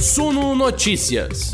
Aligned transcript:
Suno 0.00 0.54
Notícias. 0.54 1.50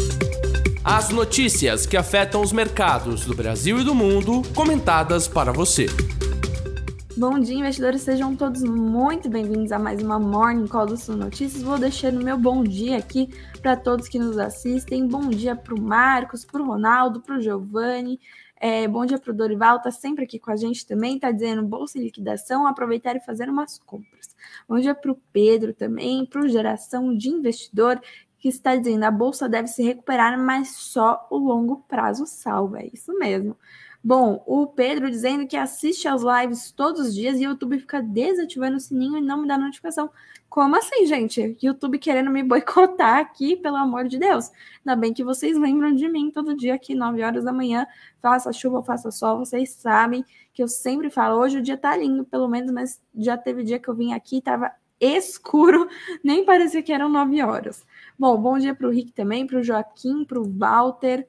As 0.85 1.09
notícias 1.09 1.87
que 1.87 1.97
afetam 1.97 2.43
os 2.43 2.53
mercados 2.53 3.25
do 3.25 3.35
Brasil 3.35 3.81
e 3.81 3.85
do 3.85 3.95
mundo, 3.95 4.43
comentadas 4.55 5.27
para 5.27 5.51
você. 5.51 5.87
Bom 7.17 7.39
dia, 7.39 7.57
investidores. 7.57 8.03
Sejam 8.03 8.37
todos 8.37 8.63
muito 8.63 9.31
bem-vindos 9.31 9.73
a 9.73 9.79
mais 9.79 10.03
uma 10.03 10.19
Morning 10.19 10.67
Call 10.67 10.85
do 10.85 10.97
Sul 10.99 11.17
Notícias. 11.17 11.63
Vou 11.63 11.79
deixar 11.79 12.13
o 12.13 12.23
meu 12.23 12.37
bom 12.37 12.63
dia 12.63 12.99
aqui 12.99 13.31
para 13.63 13.77
todos 13.77 14.09
que 14.09 14.19
nos 14.19 14.37
assistem. 14.37 15.09
Bom 15.09 15.31
dia 15.31 15.57
para 15.57 15.75
o 15.75 15.81
Marcos, 15.81 16.45
para 16.45 16.61
o 16.61 16.67
Ronaldo, 16.67 17.23
para 17.23 17.39
o 17.39 17.41
Giovanni. 17.41 18.21
É, 18.61 18.87
bom 18.87 19.05
dia 19.07 19.19
para 19.19 19.33
o 19.33 19.37
Dorival, 19.37 19.81
tá 19.83 19.91
sempre 19.91 20.25
aqui 20.25 20.39
com 20.39 20.51
a 20.51 20.57
gente 20.57 20.87
também, 20.87 21.19
tá 21.19 21.31
dizendo 21.31 21.63
bolsa 21.63 21.99
e 21.99 22.03
liquidação, 22.03 22.67
aproveitar 22.67 23.15
e 23.17 23.21
fazer 23.21 23.49
umas 23.49 23.79
compras. 23.79 24.35
Bom 24.67 24.79
dia 24.79 24.95
para 24.95 25.13
o 25.13 25.21
Pedro 25.33 25.75
também, 25.75 26.25
para 26.25 26.41
o 26.41 26.49
Geração 26.49 27.15
de 27.15 27.29
Investidor, 27.29 28.01
que 28.45 28.49
está 28.49 28.77
dizendo 28.77 29.05
a 29.05 29.11
bolsa 29.11 29.49
deve 29.49 29.69
se 29.69 29.83
recuperar, 29.83 30.39
mas 30.39 30.77
só 30.77 31.27
o 31.31 31.39
longo 31.39 31.83
prazo 31.89 32.27
salva. 32.27 32.81
É 32.81 32.91
isso 32.93 33.11
mesmo. 33.19 33.57
Bom, 34.03 34.45
o 34.47 34.67
Pedro 34.67 35.11
dizendo 35.11 35.47
que 35.47 35.57
assiste 35.57 36.07
aos 36.07 36.23
lives 36.23 36.71
todos 36.71 37.07
os 37.07 37.15
dias 37.15 37.41
e 37.41 37.47
o 37.47 37.53
YouTube 37.53 37.79
fica 37.79 38.03
desativando 38.03 38.77
o 38.77 38.81
sininho 38.81 39.17
e 39.17 39.23
não 39.23 39.41
me 39.41 39.49
dá 39.49 39.57
notificação. 39.57 40.11
Como 40.47 40.77
assim, 40.77 41.07
gente? 41.07 41.57
YouTube 41.63 41.99
querendo 41.99 42.31
me 42.31 42.43
boicotar 42.43 43.17
aqui, 43.17 43.57
pelo 43.57 43.77
amor 43.77 44.05
de 44.09 44.19
Deus. 44.19 44.53
Ainda 44.85 44.95
bem 44.95 45.15
que 45.15 45.25
vocês 45.25 45.57
lembram 45.57 45.95
de 45.95 46.07
mim 46.07 46.31
todo 46.31 46.55
dia 46.55 46.75
aqui, 46.75 46.95
9 46.95 47.23
horas 47.23 47.45
da 47.45 47.53
manhã, 47.53 47.87
faça 48.21 48.53
chuva, 48.53 48.83
faça 48.83 49.11
sol, 49.11 49.39
vocês 49.39 49.71
sabem 49.71 50.23
que 50.53 50.63
eu 50.63 50.69
sempre 50.69 51.09
falo, 51.09 51.41
hoje 51.41 51.57
o 51.57 51.63
dia 51.63 51.79
tá 51.79 51.97
lindo, 51.97 52.27
pelo 52.27 52.47
menos, 52.47 52.71
mas 52.71 53.01
já 53.17 53.39
teve 53.39 53.65
dia 53.65 53.79
que 53.79 53.89
eu 53.89 53.95
vim 53.95 54.13
aqui, 54.13 54.43
tava 54.43 54.71
escuro, 55.05 55.89
nem 56.23 56.45
parecia 56.45 56.83
que 56.83 56.93
eram 56.93 57.09
9 57.09 57.43
horas. 57.43 57.85
Bom, 58.19 58.37
bom 58.37 58.59
dia 58.59 58.75
para 58.75 58.87
o 58.87 58.91
Rick 58.91 59.13
também, 59.13 59.47
para 59.47 59.59
o 59.59 59.63
Joaquim, 59.63 60.25
para 60.25 60.41
o 60.41 60.45
Walter, 60.45 61.27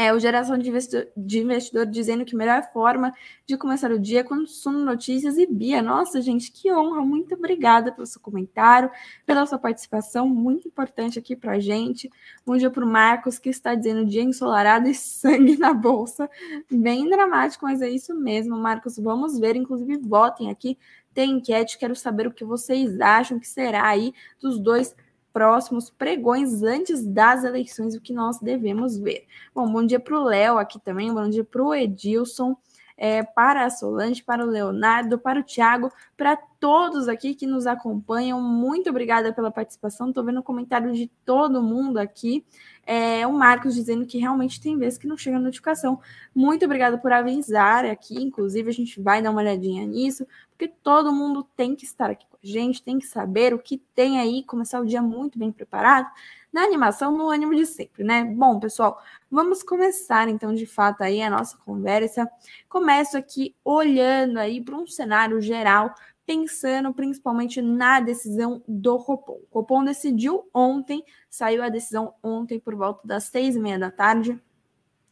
é, 0.00 0.14
o 0.14 0.18
Geração 0.18 0.56
de 0.56 0.66
Investidor, 0.66 1.08
de 1.14 1.40
Investidor 1.40 1.84
dizendo 1.84 2.24
que 2.24 2.34
melhor 2.34 2.62
forma 2.72 3.12
de 3.44 3.54
começar 3.58 3.90
o 3.90 3.98
dia 3.98 4.20
é 4.20 4.22
com 4.22 4.46
Suno 4.46 4.82
Notícias 4.82 5.36
e 5.36 5.46
Bia. 5.46 5.82
Nossa, 5.82 6.22
gente, 6.22 6.50
que 6.50 6.72
honra! 6.72 7.04
Muito 7.04 7.34
obrigada 7.34 7.92
pelo 7.92 8.06
seu 8.06 8.18
comentário, 8.18 8.90
pela 9.26 9.44
sua 9.44 9.58
participação, 9.58 10.26
muito 10.26 10.66
importante 10.66 11.18
aqui 11.18 11.36
para 11.36 11.52
a 11.52 11.58
gente. 11.60 12.08
Bom 12.46 12.56
dia 12.56 12.70
para 12.70 12.82
o 12.82 12.88
Marcos, 12.88 13.38
que 13.38 13.50
está 13.50 13.74
dizendo 13.74 14.06
dia 14.06 14.22
ensolarado 14.22 14.88
e 14.88 14.94
sangue 14.94 15.58
na 15.58 15.74
bolsa. 15.74 16.30
Bem 16.70 17.06
dramático, 17.10 17.66
mas 17.66 17.82
é 17.82 17.90
isso 17.90 18.14
mesmo, 18.14 18.56
Marcos. 18.56 18.96
Vamos 18.96 19.38
ver, 19.38 19.54
inclusive, 19.54 19.98
votem 19.98 20.50
aqui. 20.50 20.78
Tem 21.12 21.32
enquete, 21.32 21.78
quero 21.78 21.96
saber 21.96 22.26
o 22.26 22.32
que 22.32 22.44
vocês 22.44 23.00
acham 23.00 23.38
que 23.38 23.48
será 23.48 23.86
aí 23.86 24.12
dos 24.40 24.58
dois 24.58 24.94
próximos 25.32 25.90
pregões 25.90 26.62
antes 26.62 27.06
das 27.06 27.44
eleições, 27.44 27.94
o 27.94 28.00
que 28.00 28.12
nós 28.12 28.38
devemos 28.40 28.98
ver. 28.98 29.26
Bom, 29.54 29.70
bom 29.70 29.84
dia 29.84 30.00
para 30.00 30.18
o 30.18 30.24
Léo 30.24 30.58
aqui 30.58 30.78
também, 30.80 31.12
bom 31.12 31.28
dia 31.28 31.44
para 31.44 31.62
o 31.62 31.74
Edilson, 31.74 32.56
é, 33.02 33.22
para 33.22 33.64
a 33.64 33.70
Solange, 33.70 34.22
para 34.22 34.44
o 34.44 34.46
Leonardo, 34.46 35.18
para 35.18 35.40
o 35.40 35.42
Thiago, 35.42 35.90
para 36.18 36.36
todos 36.36 37.08
aqui 37.08 37.34
que 37.34 37.46
nos 37.46 37.66
acompanham. 37.66 38.42
Muito 38.42 38.90
obrigada 38.90 39.32
pela 39.32 39.50
participação. 39.50 40.10
Estou 40.10 40.22
vendo 40.22 40.40
o 40.40 40.42
comentário 40.42 40.92
de 40.92 41.10
todo 41.24 41.62
mundo 41.62 41.96
aqui. 41.96 42.44
É, 42.86 43.26
o 43.26 43.32
Marcos 43.32 43.74
dizendo 43.74 44.04
que 44.04 44.18
realmente 44.18 44.60
tem 44.60 44.76
vezes 44.76 44.98
que 44.98 45.06
não 45.06 45.16
chega 45.16 45.38
a 45.38 45.40
notificação. 45.40 45.98
Muito 46.34 46.66
obrigada 46.66 46.98
por 46.98 47.10
avisar 47.10 47.86
aqui. 47.86 48.22
Inclusive, 48.22 48.68
a 48.68 48.74
gente 48.74 49.00
vai 49.00 49.22
dar 49.22 49.30
uma 49.30 49.40
olhadinha 49.40 49.86
nisso, 49.86 50.26
porque 50.50 50.68
todo 50.68 51.10
mundo 51.10 51.42
tem 51.56 51.74
que 51.74 51.86
estar 51.86 52.10
aqui 52.10 52.26
com 52.28 52.36
a 52.36 52.46
gente, 52.46 52.82
tem 52.82 52.98
que 52.98 53.06
saber 53.06 53.54
o 53.54 53.58
que 53.58 53.78
tem 53.94 54.20
aí, 54.20 54.42
começar 54.42 54.78
o 54.78 54.84
dia 54.84 55.00
muito 55.00 55.38
bem 55.38 55.50
preparado. 55.50 56.10
Na 56.52 56.62
animação, 56.62 57.16
no 57.16 57.30
ânimo 57.30 57.54
de 57.54 57.64
sempre, 57.64 58.02
né? 58.02 58.24
Bom, 58.24 58.58
pessoal, 58.58 59.00
vamos 59.30 59.62
começar 59.62 60.28
então 60.28 60.52
de 60.52 60.66
fato 60.66 61.02
aí 61.02 61.22
a 61.22 61.30
nossa 61.30 61.56
conversa. 61.58 62.28
Começo 62.68 63.16
aqui 63.16 63.54
olhando 63.64 64.38
aí 64.38 64.60
para 64.60 64.76
um 64.76 64.86
cenário 64.86 65.40
geral 65.40 65.94
pensando 66.26 66.94
principalmente 66.94 67.60
na 67.60 67.98
decisão 67.98 68.62
do 68.68 68.98
Copom. 68.98 69.40
O 69.42 69.46
Copom 69.50 69.84
decidiu 69.84 70.48
ontem, 70.54 71.04
saiu 71.28 71.62
a 71.62 71.68
decisão 71.68 72.14
ontem 72.22 72.60
por 72.60 72.76
volta 72.76 73.06
das 73.06 73.24
seis 73.24 73.56
e 73.56 73.58
meia 73.58 73.78
da 73.78 73.90
tarde, 73.90 74.40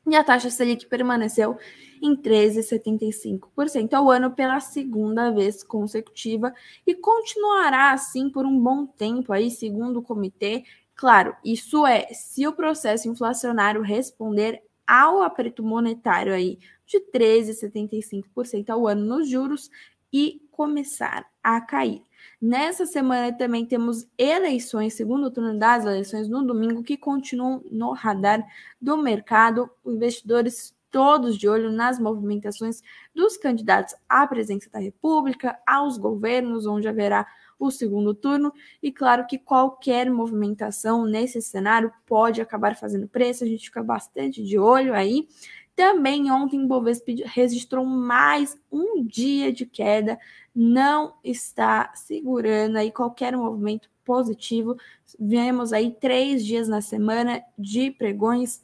e 0.07 0.17
a 0.17 0.25
taxa 0.25 0.49
Selic 0.49 0.87
permaneceu 0.87 1.59
em 2.01 2.17
13,75% 2.17 3.93
ao 3.93 4.11
ano 4.11 4.31
pela 4.31 4.59
segunda 4.61 5.31
vez 5.31 5.63
consecutiva 5.63 6.55
e 6.87 6.95
continuará 6.95 7.93
assim 7.93 8.31
por 8.31 8.47
um 8.47 8.59
bom 8.59 8.87
tempo 8.87 9.33
aí, 9.33 9.51
segundo 9.51 9.99
o 9.99 10.03
comitê. 10.03 10.65
Claro, 10.99 11.37
isso 11.45 11.87
é 11.87 12.09
se 12.13 12.45
o 12.45 12.53
processo 12.53 13.09
inflacionário 13.09 13.83
responder 13.83 14.61
ao 14.85 15.23
aperto 15.23 15.63
monetário 15.63 16.35
aí 16.35 16.59
de 16.85 16.99
13,75% 17.13 18.69
ao 18.71 18.89
ano 18.89 19.05
nos 19.05 19.29
juros 19.29 19.71
e 20.13 20.43
começar 20.51 21.25
a 21.41 21.61
cair. 21.61 22.03
Nessa 22.43 22.85
semana 22.85 23.33
também 23.33 23.65
temos 23.65 24.09
eleições, 24.19 24.95
segundo 24.95 25.31
turno 25.31 25.57
das 25.57 25.85
eleições 25.85 26.29
no 26.29 26.45
domingo, 26.45 26.83
que 26.83 26.97
continuam 26.97 27.63
no 27.71 27.93
radar 27.93 28.45
do 28.83 28.97
mercado. 28.97 29.71
Investidores 29.87 30.75
todos 30.91 31.39
de 31.39 31.49
olho 31.49 31.71
nas 31.71 32.01
movimentações 32.01 32.83
dos 33.15 33.37
candidatos 33.37 33.95
à 34.09 34.27
presidência 34.27 34.69
da 34.69 34.81
República, 34.81 35.57
aos 35.65 35.97
governos, 35.97 36.67
onde 36.67 36.89
haverá 36.89 37.25
o 37.59 37.71
segundo 37.71 38.15
turno. 38.15 38.53
E 38.83 38.93
claro 38.93 39.27
que 39.27 39.39
qualquer 39.39 40.11
movimentação 40.11 41.05
nesse 41.05 41.43
cenário 41.43 41.93
pode 42.07 42.41
acabar 42.41 42.77
fazendo 42.77 43.09
preço, 43.09 43.45
a 43.45 43.47
gente 43.47 43.67
fica 43.67 43.83
bastante 43.83 44.43
de 44.43 44.59
olho 44.59 44.95
aí. 44.95 45.27
Também 45.75 46.31
ontem 46.31 46.65
o 46.65 46.67
Bovespa 46.67 47.13
registrou 47.27 47.85
mais 47.85 48.59
um 48.71 49.05
dia 49.05 49.53
de 49.53 49.65
queda, 49.65 50.19
não 50.53 51.15
está 51.23 51.93
segurando 51.95 52.77
aí 52.77 52.91
qualquer 52.91 53.37
movimento 53.37 53.89
positivo. 54.05 54.77
Vemos 55.21 55.73
aí 55.73 55.93
três 55.93 56.45
dias 56.45 56.67
na 56.67 56.81
semana 56.81 57.45
de 57.57 57.93
pregões 57.93 58.61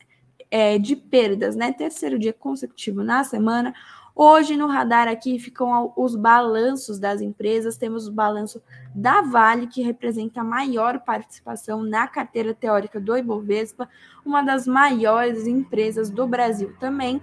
é, 0.51 0.79
de 0.79 0.97
perdas, 0.97 1.55
né? 1.55 1.73
Terceiro 1.73 2.19
dia 2.19 2.33
consecutivo 2.33 3.05
na 3.05 3.23
semana. 3.23 3.73
Hoje 4.17 4.57
no 4.57 4.69
radar 4.69 5.09
aqui 5.09 5.41
ficam 5.41 5.93
os 5.97 6.15
balanços 6.15 7.01
das 7.01 7.21
empresas. 7.21 7.77
Temos 7.77 8.07
o 8.07 8.13
balanço 8.13 8.63
da 8.95 9.21
Vale, 9.23 9.67
que 9.67 9.83
representa 9.83 10.41
a 10.41 10.45
maior 10.45 11.01
participação 11.01 11.83
na 11.83 12.07
carteira 12.07 12.55
teórica 12.55 13.01
do 13.01 13.17
Ibovespa, 13.17 13.89
uma 14.25 14.41
das 14.41 14.69
maiores 14.69 15.49
empresas 15.49 16.11
do 16.11 16.29
Brasil 16.29 16.77
também. 16.79 17.21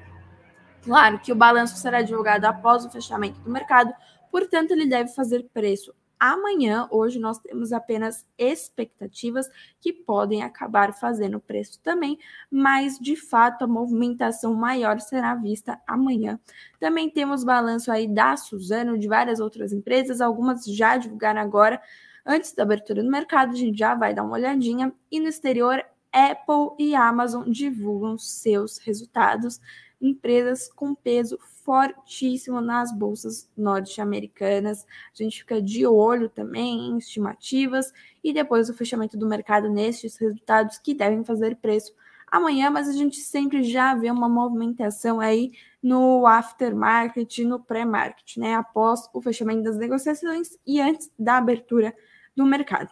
Claro 0.84 1.19
que 1.19 1.31
o 1.31 1.35
balanço 1.35 1.78
será 1.78 2.02
divulgado 2.02 2.46
após 2.46 2.84
o 2.84 2.90
fechamento 2.90 3.40
do 3.40 3.50
mercado, 3.50 3.94
portanto, 4.29 4.72
ele 4.72 4.85
deve 4.85 5.13
fazer 5.13 5.47
preço 5.53 5.94
amanhã. 6.22 6.88
Hoje 6.92 7.18
nós 7.18 7.40
temos 7.40 7.74
apenas 7.74 8.28
expectativas 8.38 9.50
que 9.80 9.92
podem 9.92 10.44
acabar 10.44 10.94
fazendo 10.94 11.40
preço 11.40 11.80
também, 11.82 12.20
mas 12.50 13.00
de 13.00 13.16
fato 13.16 13.64
a 13.64 13.68
movimentação 13.68 14.54
maior 14.54 15.00
será 15.00 15.34
vista 15.34 15.82
amanhã. 15.88 16.40
Também 16.80 17.09
temos 17.09 17.44
balanço 17.44 17.92
aí 17.92 18.08
da 18.08 18.38
Suzano, 18.38 19.00
de 19.00 19.08
várias 19.08 19.40
outras 19.40 19.74
empresas, 19.74 20.22
algumas 20.22 20.64
já 20.66 20.96
divulgaram 20.96 21.42
agora. 21.42 21.82
Antes 22.24 22.53
da 22.53 22.62
abertura 22.62 23.03
do 23.03 23.09
mercado, 23.09 23.53
a 23.53 23.56
gente 23.56 23.80
já 23.80 23.96
vai 23.96 24.14
dar 24.14 24.24
uma 24.24 24.34
olhadinha. 24.34 24.94
E 25.12 25.20
no 25.20 25.28
exterior, 25.28 25.84
Apple 26.14 26.76
e 26.78 26.94
Amazon 26.94 27.50
divulgam 27.50 28.16
seus 28.16 28.78
resultados 28.78 29.59
empresas 30.02 30.68
com 30.68 30.96
peso 30.96 31.38
fortíssimo 31.64 32.60
nas 32.60 32.92
bolsas 32.92 33.50
norte-americanas. 33.56 34.86
A 35.14 35.24
gente 35.24 35.40
fica 35.40 35.62
de 35.62 35.86
olho 35.86 36.28
também 36.28 36.90
em 36.90 36.98
estimativas 36.98 37.94
e 38.24 38.34
depois 38.34 38.70
o 38.70 38.74
fechamento 38.74 39.18
do 39.18 39.28
mercado 39.28 39.70
nestes 39.70 40.18
resultados 40.18 40.78
que 40.80 40.94
devem 40.94 41.24
fazer 41.24 41.56
preço 41.58 41.94
amanhã, 42.32 42.72
mas 42.72 42.88
a 42.88 42.94
gente 42.94 43.18
sempre 43.18 43.62
já 43.62 43.94
vê 43.94 44.09
uma 44.09 44.30
movimentação 44.30 45.20
aí 45.20 45.52
no 45.84 46.26
aftermarket, 46.26 47.40
no 47.40 47.59
pré-market, 47.59 48.38
né? 48.38 48.56
Após 48.56 49.09
o 49.14 49.22
fechamento 49.22 49.64
das 49.64 49.78
negociações 49.78 50.58
e 50.66 50.80
antes 50.80 51.12
da 51.20 51.38
abertura 51.38 51.94
do 52.36 52.46
mercado. 52.46 52.90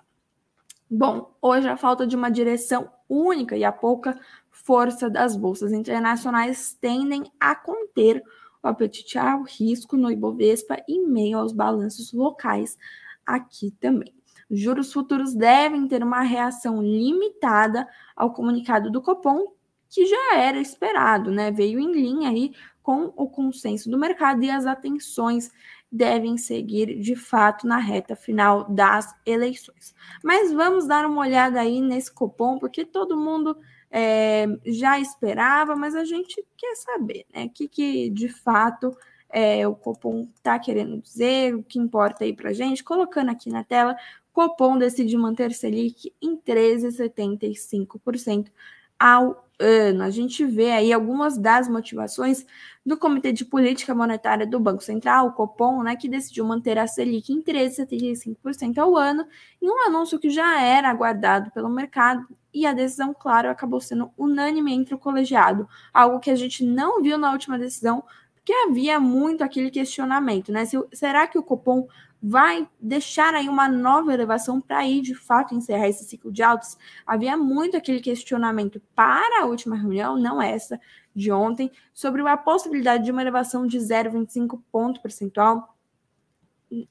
Bom, 0.92 1.34
hoje 1.42 1.68
a 1.68 1.78
falta 1.78 2.06
de 2.06 2.16
uma 2.16 2.30
direção 2.30 2.92
única 3.08 3.56
e 3.56 3.64
a 3.64 3.72
pouca 3.72 4.20
força 4.70 5.10
das 5.10 5.36
bolsas 5.36 5.74
internacionais 5.74 6.78
tendem 6.80 7.24
a 7.40 7.56
conter 7.56 8.22
o 8.62 8.68
apetite 8.68 9.18
ao 9.18 9.42
risco 9.42 9.98
no 9.98 10.12
Ibovespa 10.12 10.78
em 10.88 11.08
meio 11.08 11.40
aos 11.40 11.52
balanços 11.52 12.14
locais 12.14 12.78
aqui 13.26 13.72
também. 13.80 14.14
Juros 14.48 14.94
futuros 14.94 15.34
devem 15.34 15.88
ter 15.88 16.04
uma 16.04 16.22
reação 16.22 16.84
limitada 16.84 17.88
ao 18.16 18.32
comunicado 18.32 18.92
do 18.92 19.02
Copom, 19.02 19.54
que 19.90 20.06
já 20.06 20.36
era 20.36 20.60
esperado, 20.60 21.32
né? 21.32 21.50
Veio 21.50 21.80
em 21.80 21.92
linha 21.92 22.30
aí 22.30 22.52
com 22.84 23.12
o 23.16 23.28
consenso 23.28 23.90
do 23.90 23.98
mercado 23.98 24.44
e 24.44 24.52
as 24.52 24.68
atenções 24.68 25.50
devem 25.92 26.38
seguir 26.38 27.00
de 27.00 27.16
fato 27.16 27.66
na 27.66 27.78
reta 27.78 28.16
final 28.16 28.70
das 28.70 29.16
eleições. 29.26 29.96
Mas 30.24 30.54
vamos 30.54 30.86
dar 30.86 31.08
uma 31.08 31.22
olhada 31.22 31.60
aí 31.60 31.82
nesse 31.82 32.14
Copom, 32.14 32.60
porque 32.60 32.86
todo 32.86 33.18
mundo 33.18 33.58
é, 33.92 34.46
já 34.66 35.00
esperava, 35.00 35.76
mas 35.76 35.96
a 35.96 36.06
gente 36.06 36.46
quer 36.56 36.76
saber, 36.76 37.26
né? 37.34 37.46
O 37.46 37.50
que, 37.50 37.68
que 37.68 38.10
de 38.10 38.30
fato 38.30 38.96
é, 39.30 39.68
o 39.68 39.76
Copom 39.76 40.28
está 40.36 40.58
querendo 40.60 41.02
dizer, 41.02 41.56
o 41.56 41.64
que 41.64 41.80
importa 41.80 42.24
aí 42.24 42.34
para 42.34 42.50
a 42.50 42.54
gente, 42.54 42.84
colocando 42.84 43.32
aqui 43.32 43.50
na 43.50 43.64
tela, 43.64 43.96
Copom 44.34 44.78
decide 44.78 45.18
manter 45.18 45.52
Selic 45.54 46.14
em 46.22 46.38
13,75% 46.38 48.48
ao 48.98 49.46
ano. 49.60 50.04
A 50.04 50.10
gente 50.10 50.46
vê 50.46 50.72
aí 50.72 50.94
algumas 50.94 51.38
das 51.38 51.68
motivações 51.68 52.46
do 52.86 52.98
Comitê 52.98 53.34
de 53.34 53.44
Política 53.44 53.94
Monetária 53.94 54.48
do 54.48 54.60
Banco 54.60 54.84
Central, 54.84 55.28
o 55.28 55.34
Copom, 55.34 55.84
né, 55.84 55.96
que 55.96 56.08
decidiu 56.08 56.46
manter 56.46 56.78
a 56.78 56.88
Selic 56.88 57.32
em 57.32 57.42
13,75% 57.42 58.78
ao 58.78 58.96
ano, 58.96 59.26
em 59.62 59.70
um 59.70 59.88
anúncio 59.88 60.20
que 60.20 60.30
já 60.30 60.62
era 60.62 60.90
aguardado 60.90 61.52
pelo 61.52 61.70
mercado 61.70 62.26
e 62.54 62.66
a 62.66 62.74
decisão, 62.74 63.14
claro, 63.14 63.50
acabou 63.50 63.80
sendo 63.80 64.12
unânime 64.18 64.74
entre 64.74 64.96
o 64.96 65.00
colegiado, 65.00 65.68
algo 65.94 66.20
que 66.20 66.32
a 66.32 66.36
gente 66.36 66.64
não 66.64 67.02
viu 67.02 67.18
na 67.18 67.32
última 67.32 67.58
decisão, 67.58 68.04
porque 68.34 68.54
havia 68.54 69.00
muito 69.00 69.44
aquele 69.44 69.70
questionamento, 69.70 70.52
né? 70.52 70.66
Se, 70.66 70.78
será 70.94 71.28
que 71.28 71.38
o 71.38 71.44
Copom 71.44 71.88
vai 72.22 72.68
deixar 72.80 73.34
aí 73.34 73.48
uma 73.48 73.70
nova 73.70 74.14
elevação 74.14 74.60
para 74.60 74.86
ir 74.86 75.02
de 75.02 75.16
fato 75.16 75.56
encerrar 75.56 75.88
esse 75.88 76.04
ciclo 76.04 76.32
de 76.32 76.44
altos? 76.44 76.78
Havia 77.06 77.38
muito 77.38 77.78
aquele 77.78 78.00
questionamento 78.00 78.82
para 78.96 79.44
a 79.44 79.46
última 79.46 79.76
reunião, 79.76 80.18
não 80.18 80.42
essa 80.42 80.80
de 81.16 81.32
ontem, 81.32 81.72
sobre 81.94 82.28
a 82.28 82.38
possibilidade 82.38 83.06
de 83.06 83.12
uma 83.12 83.22
elevação 83.22 83.68
de 83.68 83.78
0,25 83.78 84.62
ponto 84.72 85.02
percentual. 85.02 85.78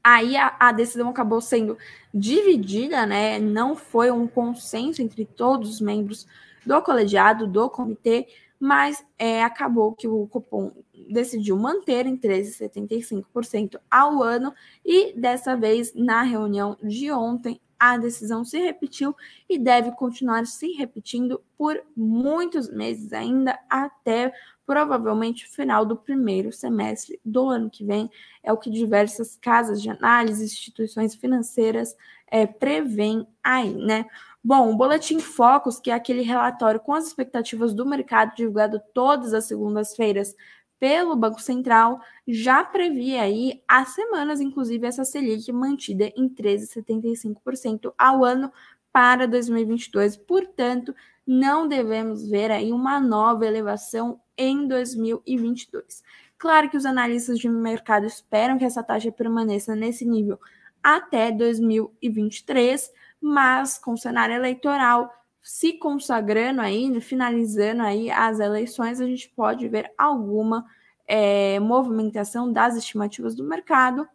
Aí 0.02 0.36
a, 0.36 0.56
a, 0.58 0.72
decisão 0.72 1.08
acabou 1.08 1.40
sendo 1.40 1.78
dividida, 2.12 3.06
né? 3.06 3.38
Não 3.38 3.76
foi 3.76 4.10
um 4.10 4.26
consenso 4.26 5.00
entre 5.02 5.24
todos 5.24 5.70
os 5.70 5.80
membros 5.80 6.26
do 6.66 6.82
colegiado, 6.82 7.46
do 7.46 7.70
comitê, 7.70 8.26
mas 8.58 9.04
é, 9.18 9.42
acabou 9.44 9.92
que 9.92 10.08
o 10.08 10.26
cupom 10.26 10.72
decidiu 11.08 11.56
manter 11.56 12.06
em 12.06 12.16
13,75% 12.16 13.78
ao 13.90 14.22
ano 14.22 14.52
e 14.84 15.12
dessa 15.18 15.56
vez 15.56 15.94
na 15.94 16.22
reunião 16.22 16.76
de 16.82 17.10
ontem 17.12 17.60
a 17.78 17.96
decisão 17.96 18.44
se 18.44 18.58
repetiu 18.58 19.14
e 19.48 19.56
deve 19.56 19.92
continuar 19.92 20.44
se 20.46 20.72
repetindo 20.72 21.40
por 21.56 21.80
muitos 21.96 22.68
meses 22.68 23.12
ainda 23.12 23.58
até 23.70 24.32
provavelmente 24.68 25.46
o 25.46 25.48
final 25.48 25.86
do 25.86 25.96
primeiro 25.96 26.52
semestre 26.52 27.18
do 27.24 27.48
ano 27.48 27.70
que 27.70 27.82
vem. 27.82 28.10
É 28.42 28.52
o 28.52 28.58
que 28.58 28.68
diversas 28.68 29.34
casas 29.34 29.80
de 29.80 29.88
análise, 29.88 30.44
instituições 30.44 31.14
financeiras 31.14 31.96
é, 32.30 32.46
prevêem 32.46 33.26
aí, 33.42 33.72
né? 33.74 34.04
Bom, 34.44 34.70
o 34.70 34.76
Boletim 34.76 35.20
Focus, 35.20 35.80
que 35.80 35.90
é 35.90 35.94
aquele 35.94 36.20
relatório 36.20 36.78
com 36.80 36.92
as 36.92 37.06
expectativas 37.06 37.72
do 37.72 37.86
mercado 37.86 38.36
divulgado 38.36 38.78
todas 38.92 39.32
as 39.32 39.46
segundas-feiras 39.46 40.36
pelo 40.78 41.16
Banco 41.16 41.40
Central, 41.40 41.98
já 42.26 42.62
previa 42.62 43.22
aí 43.22 43.62
há 43.66 43.86
semanas, 43.86 44.38
inclusive, 44.38 44.86
essa 44.86 45.02
Selic 45.02 45.50
mantida 45.50 46.12
em 46.14 46.28
13,75% 46.28 47.90
ao 47.96 48.22
ano 48.22 48.52
para 48.92 49.26
2022. 49.26 50.18
Portanto, 50.18 50.94
não 51.26 51.66
devemos 51.66 52.28
ver 52.28 52.50
aí 52.50 52.70
uma 52.70 53.00
nova 53.00 53.46
elevação 53.46 54.20
em 54.38 54.66
2022. 54.66 56.02
Claro 56.38 56.70
que 56.70 56.76
os 56.76 56.86
analistas 56.86 57.38
de 57.38 57.48
mercado 57.48 58.06
esperam 58.06 58.56
que 58.56 58.64
essa 58.64 58.82
taxa 58.82 59.10
permaneça 59.10 59.74
nesse 59.74 60.04
nível 60.04 60.38
até 60.82 61.32
2023, 61.32 62.90
mas 63.20 63.76
com 63.76 63.94
o 63.94 63.98
cenário 63.98 64.36
eleitoral 64.36 65.12
se 65.42 65.72
consagrando 65.72 66.60
aí, 66.60 67.00
finalizando 67.00 67.82
aí 67.82 68.10
as 68.10 68.38
eleições, 68.38 69.00
a 69.00 69.06
gente 69.06 69.28
pode 69.30 69.66
ver 69.66 69.92
alguma 69.96 70.66
é, 71.06 71.58
movimentação 71.58 72.52
das 72.52 72.76
estimativas 72.76 73.34
do 73.34 73.42
mercado 73.42 74.06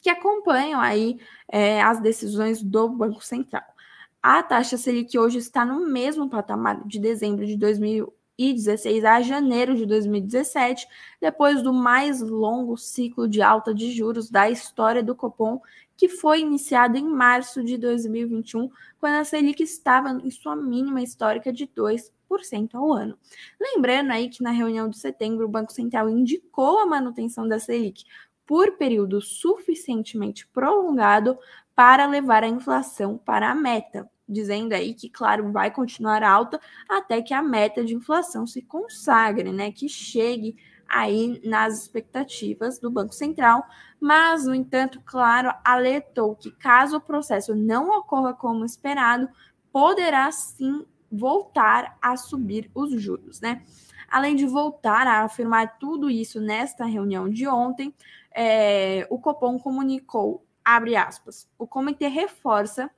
que 0.00 0.08
acompanham 0.08 0.80
aí 0.80 1.20
é, 1.50 1.82
as 1.82 2.00
decisões 2.00 2.62
do 2.62 2.88
Banco 2.88 3.22
Central. 3.22 3.64
A 4.22 4.42
taxa 4.42 4.76
Selic 4.76 5.16
hoje 5.18 5.38
está 5.38 5.64
no 5.64 5.86
mesmo 5.86 6.28
patamar 6.28 6.82
de 6.86 6.98
dezembro 6.98 7.46
de 7.46 7.56
2016 8.38 9.04
a 9.04 9.20
janeiro 9.20 9.74
de 9.74 9.84
2017, 9.84 10.86
depois 11.20 11.60
do 11.60 11.72
mais 11.72 12.20
longo 12.20 12.76
ciclo 12.76 13.28
de 13.28 13.42
alta 13.42 13.74
de 13.74 13.90
juros 13.90 14.30
da 14.30 14.48
história 14.48 15.02
do 15.02 15.14
Copom, 15.14 15.60
que 15.96 16.08
foi 16.08 16.40
iniciado 16.40 16.96
em 16.96 17.04
março 17.04 17.64
de 17.64 17.76
2021, 17.76 18.70
quando 19.00 19.14
a 19.14 19.24
Selic 19.24 19.60
estava 19.60 20.10
em 20.10 20.30
sua 20.30 20.54
mínima 20.54 21.02
histórica 21.02 21.52
de 21.52 21.66
2%. 21.66 22.12
ao 22.74 22.92
ano. 22.92 23.18
Lembrando 23.60 24.12
aí 24.12 24.28
que 24.28 24.42
na 24.42 24.50
reunião 24.50 24.88
de 24.88 24.98
setembro, 24.98 25.46
o 25.46 25.48
Banco 25.48 25.72
Central 25.72 26.08
indicou 26.08 26.78
a 26.78 26.86
manutenção 26.86 27.48
da 27.48 27.58
Selic 27.58 28.04
por 28.46 28.76
período 28.76 29.20
suficientemente 29.20 30.46
prolongado 30.46 31.36
para 31.74 32.06
levar 32.06 32.44
a 32.44 32.48
inflação 32.48 33.18
para 33.18 33.50
a 33.50 33.54
meta, 33.54 34.08
dizendo 34.28 34.72
aí 34.72 34.94
que, 34.94 35.08
claro, 35.08 35.50
vai 35.50 35.70
continuar 35.70 36.22
alta 36.22 36.60
até 36.88 37.22
que 37.22 37.32
a 37.32 37.42
meta 37.42 37.84
de 37.84 37.94
inflação 37.94 38.46
se 38.46 38.62
consagre, 38.62 39.52
né, 39.52 39.72
que 39.72 39.88
chegue 39.88 40.56
aí 40.88 41.40
nas 41.44 41.82
expectativas 41.82 42.78
do 42.78 42.90
Banco 42.90 43.14
Central, 43.14 43.64
mas, 44.00 44.46
no 44.46 44.54
entanto, 44.54 45.00
claro, 45.04 45.52
alertou 45.64 46.34
que 46.34 46.50
caso 46.50 46.96
o 46.96 47.00
processo 47.00 47.54
não 47.54 47.90
ocorra 47.90 48.32
como 48.32 48.64
esperado, 48.64 49.28
poderá 49.72 50.30
sim 50.32 50.86
voltar 51.10 51.96
a 52.00 52.16
subir 52.16 52.70
os 52.74 52.90
juros, 53.00 53.40
né? 53.40 53.62
Além 54.10 54.34
de 54.34 54.46
voltar 54.46 55.06
a 55.06 55.24
afirmar 55.24 55.78
tudo 55.78 56.08
isso 56.08 56.40
nesta 56.40 56.86
reunião 56.86 57.28
de 57.28 57.46
ontem, 57.46 57.94
é, 58.34 59.06
o 59.10 59.18
Copom 59.18 59.58
comunicou, 59.58 60.46
abre 60.64 60.96
aspas, 60.96 61.48
o 61.58 61.66
comitê 61.66 62.08
reforça 62.08 62.90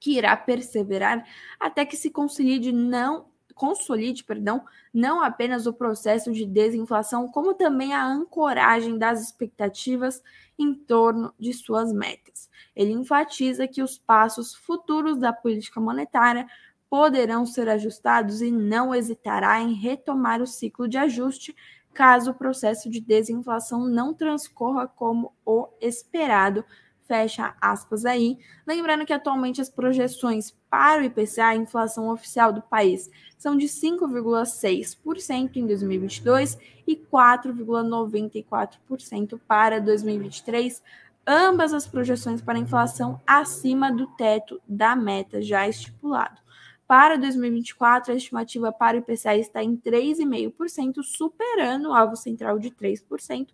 que 0.00 0.16
irá 0.16 0.36
perseverar 0.36 1.24
até 1.60 1.84
que 1.84 1.96
se 1.96 2.10
consolide 2.10 2.72
não 2.72 3.30
consolide, 3.60 4.24
perdão, 4.24 4.64
não 4.92 5.22
apenas 5.22 5.66
o 5.66 5.72
processo 5.74 6.32
de 6.32 6.46
desinflação, 6.46 7.28
como 7.28 7.52
também 7.52 7.92
a 7.92 8.06
ancoragem 8.06 8.96
das 8.96 9.20
expectativas 9.20 10.22
em 10.58 10.74
torno 10.74 11.34
de 11.38 11.52
suas 11.52 11.92
metas. 11.92 12.48
Ele 12.74 12.92
enfatiza 12.92 13.68
que 13.68 13.82
os 13.82 13.98
passos 13.98 14.54
futuros 14.54 15.18
da 15.18 15.30
política 15.30 15.78
monetária 15.78 16.46
poderão 16.88 17.44
ser 17.44 17.68
ajustados 17.68 18.40
e 18.40 18.50
não 18.50 18.94
hesitará 18.94 19.60
em 19.60 19.74
retomar 19.74 20.40
o 20.40 20.46
ciclo 20.46 20.88
de 20.88 20.96
ajuste 20.96 21.54
caso 21.92 22.30
o 22.30 22.34
processo 22.34 22.88
de 22.88 23.00
desinflação 23.00 23.86
não 23.86 24.14
transcorra 24.14 24.88
como 24.88 25.34
o 25.44 25.68
esperado 25.80 26.64
fecha 27.10 27.54
aspas 27.60 28.06
aí. 28.06 28.38
Lembrando 28.64 29.04
que 29.04 29.12
atualmente 29.12 29.60
as 29.60 29.68
projeções 29.68 30.56
para 30.70 31.02
o 31.02 31.04
IPCA, 31.04 31.46
a 31.46 31.56
inflação 31.56 32.08
oficial 32.08 32.52
do 32.52 32.62
país, 32.62 33.10
são 33.36 33.56
de 33.56 33.66
5,6% 33.66 35.56
em 35.56 35.66
2022 35.66 36.56
e 36.86 36.94
4,94% 36.94 39.40
para 39.48 39.80
2023. 39.80 40.80
Ambas 41.26 41.74
as 41.74 41.84
projeções 41.84 42.40
para 42.40 42.60
inflação 42.60 43.20
acima 43.26 43.90
do 43.90 44.06
teto 44.06 44.62
da 44.68 44.94
meta 44.94 45.42
já 45.42 45.68
estipulado. 45.68 46.40
Para 46.86 47.18
2024, 47.18 48.12
a 48.12 48.16
estimativa 48.16 48.70
para 48.70 48.96
o 48.96 49.00
IPCA 49.00 49.36
está 49.36 49.64
em 49.64 49.76
3,5%, 49.76 51.02
superando 51.02 51.88
o 51.88 51.92
alvo 51.92 52.14
central 52.14 52.60
de 52.60 52.70
3%, 52.70 53.48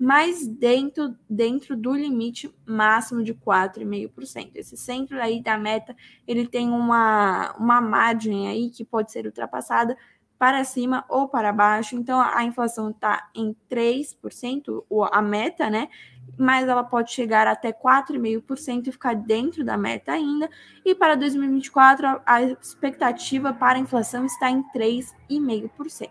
mas 0.00 0.46
dentro, 0.46 1.14
dentro 1.28 1.76
do 1.76 1.92
limite 1.92 2.50
máximo 2.64 3.22
de 3.22 3.34
4,5%. 3.34 4.52
Esse 4.54 4.74
centro 4.74 5.20
aí 5.20 5.42
da 5.42 5.58
meta, 5.58 5.94
ele 6.26 6.48
tem 6.48 6.70
uma, 6.70 7.52
uma 7.58 7.82
margem 7.82 8.48
aí 8.48 8.70
que 8.70 8.82
pode 8.82 9.12
ser 9.12 9.26
ultrapassada 9.26 9.94
para 10.38 10.64
cima 10.64 11.04
ou 11.06 11.28
para 11.28 11.52
baixo. 11.52 11.96
Então, 11.96 12.18
a 12.18 12.42
inflação 12.42 12.88
está 12.88 13.28
em 13.34 13.54
3%, 13.70 14.86
a 15.12 15.20
meta, 15.20 15.68
né? 15.68 15.90
Mas 16.38 16.66
ela 16.66 16.82
pode 16.82 17.12
chegar 17.12 17.46
até 17.46 17.70
4,5% 17.70 18.86
e 18.86 18.92
ficar 18.92 19.14
dentro 19.14 19.62
da 19.62 19.76
meta 19.76 20.12
ainda. 20.12 20.48
E 20.82 20.94
para 20.94 21.14
2024, 21.14 22.22
a 22.24 22.42
expectativa 22.42 23.52
para 23.52 23.76
a 23.76 23.82
inflação 23.82 24.24
está 24.24 24.50
em 24.50 24.62
3,5%. 24.74 26.08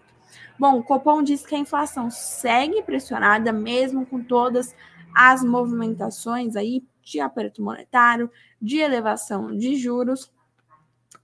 Bom, 0.60 0.78
o 0.78 0.84
Copom 0.84 1.24
diz 1.24 1.46
que 1.46 1.56
a 1.56 1.60
inflação 1.60 2.12
segue 2.12 2.84
pressionada, 2.84 3.54
mesmo 3.54 4.06
com 4.06 4.22
todas 4.22 4.76
as 5.16 5.42
movimentações 5.42 6.58
aí 6.58 6.84
de 7.02 7.22
aperto 7.22 7.64
monetário, 7.64 8.30
de 8.62 8.78
elevação 8.78 9.56
de 9.56 9.76
juros. 9.78 10.32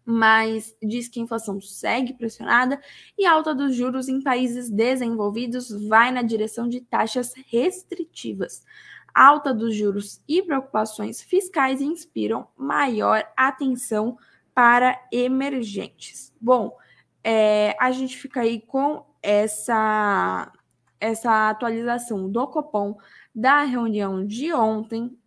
mas 0.08 0.76
diz 0.82 1.08
que 1.08 1.20
a 1.20 1.24
inflação 1.24 1.60
segue 1.60 2.14
pressionada 2.14 2.80
e 3.18 3.26
a 3.26 3.32
alta 3.34 3.56
dos 3.56 3.76
juros 3.76 4.08
em 4.08 4.22
países 4.22 4.70
desenvolvidos 4.70 5.70
vai 5.88 6.12
na 6.12 6.22
direção 6.22 6.70
de 6.70 6.80
taxas 6.80 7.34
restritivas. 7.48 8.64
A 9.14 9.26
alta 9.26 9.54
dos 9.54 9.76
juros 9.76 10.22
e 10.28 10.44
preocupações 10.44 11.22
fiscais 11.24 11.82
inspiram 11.82 12.48
maior 12.56 13.28
atenção 13.36 14.18
para 14.54 15.02
emergentes. 15.12 16.32
Bom, 16.40 16.78
é, 17.24 17.76
a 17.80 17.92
gente 17.92 18.16
fica 18.16 18.42
aí 18.42 18.62
com 18.62 19.04
essa, 19.26 20.52
essa 21.00 21.50
atualização 21.50 22.30
do 22.30 22.48
Copom 22.48 22.96
da 23.34 23.64
reunião 23.64 24.26
de 24.26 24.54
ontem. 24.54 25.18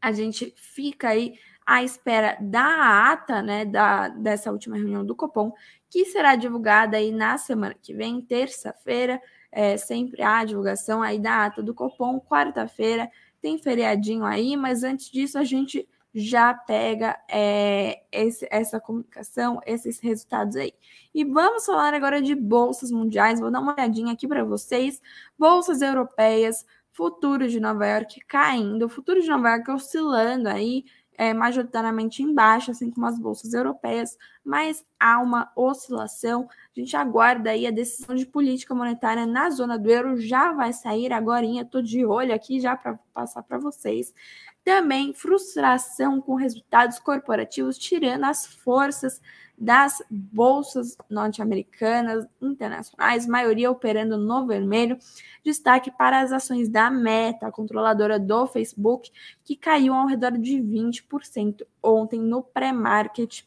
A 0.00 0.12
gente 0.12 0.54
fica 0.56 1.08
aí 1.08 1.34
à 1.66 1.82
espera 1.82 2.38
da 2.40 3.10
ata, 3.10 3.42
né, 3.42 3.64
da, 3.64 4.08
dessa 4.08 4.52
última 4.52 4.76
reunião 4.76 5.04
do 5.04 5.16
Copom, 5.16 5.52
que 5.90 6.04
será 6.04 6.36
divulgada 6.36 6.96
aí 6.96 7.10
na 7.10 7.36
semana 7.36 7.74
que 7.74 7.92
vem, 7.92 8.20
terça-feira, 8.20 9.20
é, 9.50 9.76
sempre 9.76 10.22
há 10.22 10.44
divulgação 10.44 11.02
aí 11.02 11.18
da 11.18 11.46
ata 11.46 11.62
do 11.62 11.74
Copom, 11.74 12.20
quarta-feira 12.20 13.10
tem 13.40 13.58
feriadinho 13.58 14.24
aí, 14.24 14.56
mas 14.56 14.82
antes 14.82 15.10
disso 15.10 15.38
a 15.38 15.44
gente 15.44 15.88
já 16.14 16.54
pega 16.54 17.18
é, 17.30 18.02
esse, 18.10 18.46
essa 18.50 18.80
comunicação, 18.80 19.60
esses 19.66 20.00
resultados 20.00 20.56
aí. 20.56 20.72
E 21.14 21.24
vamos 21.24 21.66
falar 21.66 21.94
agora 21.94 22.20
de 22.22 22.34
bolsas 22.34 22.90
mundiais. 22.90 23.40
Vou 23.40 23.50
dar 23.50 23.60
uma 23.60 23.74
olhadinha 23.74 24.12
aqui 24.12 24.26
para 24.26 24.44
vocês. 24.44 25.00
Bolsas 25.38 25.82
europeias, 25.82 26.64
futuro 26.92 27.48
de 27.48 27.60
Nova 27.60 27.86
York 27.86 28.20
caindo, 28.26 28.88
futuro 28.88 29.20
de 29.20 29.28
Nova 29.28 29.50
York 29.50 29.70
oscilando 29.70 30.48
aí 30.48 30.84
é, 31.18 31.34
majoritariamente 31.34 32.22
em 32.22 32.32
baixa, 32.32 32.70
assim 32.70 32.92
como 32.92 33.04
as 33.04 33.18
bolsas 33.18 33.52
europeias, 33.52 34.16
mas 34.44 34.86
há 35.00 35.18
uma 35.18 35.50
oscilação. 35.56 36.48
A 36.74 36.80
gente 36.80 36.96
aguarda 36.96 37.50
aí 37.50 37.66
a 37.66 37.72
decisão 37.72 38.14
de 38.14 38.24
política 38.24 38.72
monetária 38.72 39.26
na 39.26 39.50
zona 39.50 39.76
do 39.76 39.90
euro, 39.90 40.16
já 40.16 40.52
vai 40.52 40.72
sair 40.72 41.12
agora, 41.12 41.44
estou 41.44 41.82
de 41.82 42.06
olho 42.06 42.32
aqui 42.32 42.60
já 42.60 42.76
para 42.76 42.96
passar 43.12 43.42
para 43.42 43.58
vocês. 43.58 44.14
Também 44.62 45.12
frustração 45.12 46.20
com 46.20 46.36
resultados 46.36 47.00
corporativos, 47.00 47.76
tirando 47.76 48.24
as 48.24 48.46
forças 48.46 49.20
das 49.60 50.00
bolsas 50.08 50.96
norte-americanas, 51.10 52.26
internacionais, 52.40 53.26
maioria 53.26 53.70
operando 53.70 54.16
no 54.16 54.46
vermelho. 54.46 54.96
Destaque 55.44 55.90
para 55.90 56.20
as 56.20 56.32
ações 56.32 56.68
da 56.68 56.90
Meta, 56.90 57.50
controladora 57.50 58.18
do 58.18 58.46
Facebook, 58.46 59.10
que 59.44 59.56
caiu 59.56 59.92
ao 59.94 60.06
redor 60.06 60.32
de 60.38 60.58
20% 60.58 61.66
ontem 61.82 62.20
no 62.20 62.42
pré-market. 62.42 63.44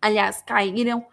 Aliás, 0.00 0.40
caíram 0.40 1.04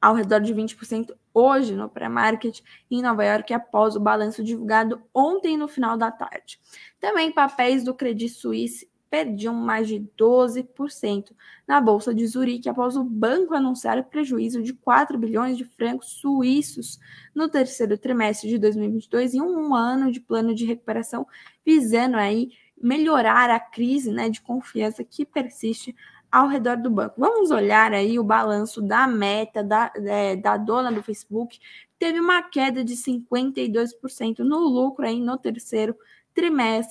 ao 0.00 0.14
redor 0.14 0.40
de 0.40 0.52
20% 0.52 1.14
hoje 1.32 1.76
no 1.76 1.88
pré-market 1.88 2.60
em 2.90 3.02
Nova 3.02 3.24
York 3.24 3.52
após 3.52 3.94
o 3.94 4.00
balanço 4.00 4.42
divulgado 4.42 5.00
ontem 5.14 5.56
no 5.56 5.68
final 5.68 5.96
da 5.96 6.10
tarde. 6.10 6.58
Também 6.98 7.30
papéis 7.30 7.84
do 7.84 7.94
Credit 7.94 8.32
Suisse 8.32 8.89
perdiam 9.10 9.52
mais 9.52 9.88
de 9.88 10.08
12% 10.16 11.32
na 11.66 11.80
Bolsa 11.80 12.14
de 12.14 12.24
Zurique 12.26 12.68
após 12.68 12.96
o 12.96 13.02
banco 13.02 13.54
anunciar 13.54 14.02
prejuízo 14.04 14.62
de 14.62 14.72
4 14.72 15.18
bilhões 15.18 15.58
de 15.58 15.64
francos 15.64 16.20
suíços 16.20 16.98
no 17.34 17.48
terceiro 17.48 17.98
trimestre 17.98 18.48
de 18.48 18.56
2022 18.58 19.34
e 19.34 19.40
um 19.40 19.74
ano 19.74 20.12
de 20.12 20.20
plano 20.20 20.54
de 20.54 20.64
recuperação 20.64 21.26
visando 21.66 22.16
aí 22.16 22.50
melhorar 22.80 23.50
a 23.50 23.58
crise 23.58 24.12
né, 24.12 24.30
de 24.30 24.40
confiança 24.40 25.04
que 25.04 25.26
persiste 25.26 25.94
ao 26.30 26.46
redor 26.46 26.76
do 26.76 26.88
banco. 26.88 27.16
Vamos 27.18 27.50
olhar 27.50 27.92
aí 27.92 28.18
o 28.18 28.24
balanço 28.24 28.80
da 28.80 29.06
meta 29.06 29.64
da, 29.64 29.92
é, 29.96 30.36
da 30.36 30.56
dona 30.56 30.92
do 30.92 31.02
Facebook. 31.02 31.58
Teve 31.98 32.20
uma 32.20 32.42
queda 32.42 32.84
de 32.84 32.94
52% 32.94 34.38
no 34.38 34.60
lucro 34.60 35.04
aí 35.04 35.20
no 35.20 35.36
terceiro 35.36 35.92
trimestre. 35.92 36.10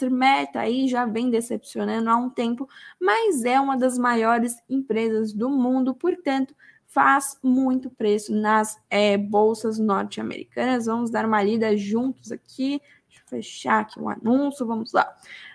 Meta 0.09 0.59
aí 0.59 0.87
já 0.87 1.05
vem 1.05 1.29
decepcionando 1.29 2.09
há 2.09 2.15
um 2.15 2.29
tempo, 2.29 2.67
mas 2.99 3.43
é 3.43 3.59
uma 3.59 3.77
das 3.77 3.97
maiores 3.97 4.61
empresas 4.69 5.33
do 5.33 5.49
mundo, 5.49 5.95
portanto, 5.95 6.53
faz 6.85 7.39
muito 7.41 7.89
preço 7.89 8.33
nas 8.33 8.77
é, 8.89 9.15
bolsas 9.17 9.79
norte-americanas. 9.79 10.87
Vamos 10.87 11.09
dar 11.09 11.25
uma 11.25 11.41
lida 11.41 11.75
juntos 11.77 12.31
aqui. 12.31 12.81
Fechar 13.27 13.81
aqui 13.81 13.99
o 13.99 14.05
um 14.05 14.09
anúncio, 14.09 14.65
vamos 14.65 14.91
lá. 14.91 15.07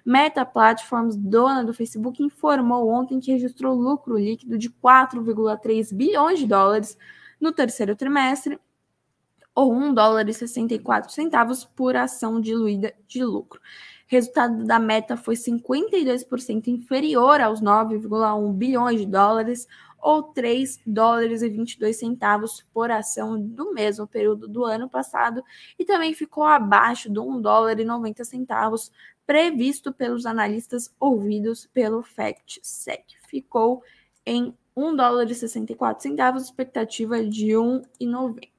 Meta 0.04 0.44
Platforms, 0.44 1.16
dona 1.16 1.64
do 1.64 1.74
Facebook, 1.74 2.22
informou 2.22 2.88
ontem 2.88 3.18
que 3.18 3.32
registrou 3.32 3.74
lucro 3.74 4.16
líquido 4.16 4.56
de 4.56 4.70
4,3 4.70 5.92
bilhões 5.92 6.38
de 6.38 6.46
dólares 6.46 6.96
no 7.40 7.50
terceiro 7.50 7.96
trimestre, 7.96 8.60
ou 9.54 9.72
1 9.72 9.94
dólar 9.94 10.28
e 10.28 10.34
64 10.34 11.12
centavos 11.12 11.64
por 11.64 11.96
ação 11.96 12.40
diluída 12.40 12.92
de 13.06 13.24
lucro. 13.24 13.60
Resultado 14.06 14.64
da 14.64 14.78
meta 14.78 15.16
foi 15.16 15.34
52% 15.34 16.66
inferior 16.68 17.40
aos 17.40 17.62
9,1 17.62 18.52
bilhões 18.52 19.00
de 19.00 19.06
dólares, 19.06 19.66
ou 19.98 20.22
3 20.22 20.80
dólares 20.86 21.40
e 21.40 21.48
22 21.48 21.96
centavos 21.96 22.62
por 22.74 22.90
ação 22.90 23.40
do 23.40 23.72
mesmo 23.72 24.06
período 24.06 24.46
do 24.46 24.62
ano 24.62 24.88
passado, 24.88 25.42
e 25.78 25.84
também 25.84 26.12
ficou 26.12 26.44
abaixo 26.44 27.10
do 27.10 27.26
1 27.26 27.40
dólar 27.40 27.80
e 27.80 27.84
90 27.84 28.22
centavos 28.24 28.92
previsto 29.26 29.92
pelos 29.92 30.26
analistas 30.26 30.94
ouvidos 31.00 31.66
pelo 31.72 32.02
FactSec. 32.02 33.02
Ficou 33.26 33.82
em 34.26 34.54
1 34.76 34.94
dólar 34.94 35.30
e 35.30 35.34
64 35.34 36.02
centavos, 36.02 36.44
expectativa 36.44 37.24
de 37.24 37.46
1,90. 37.46 38.53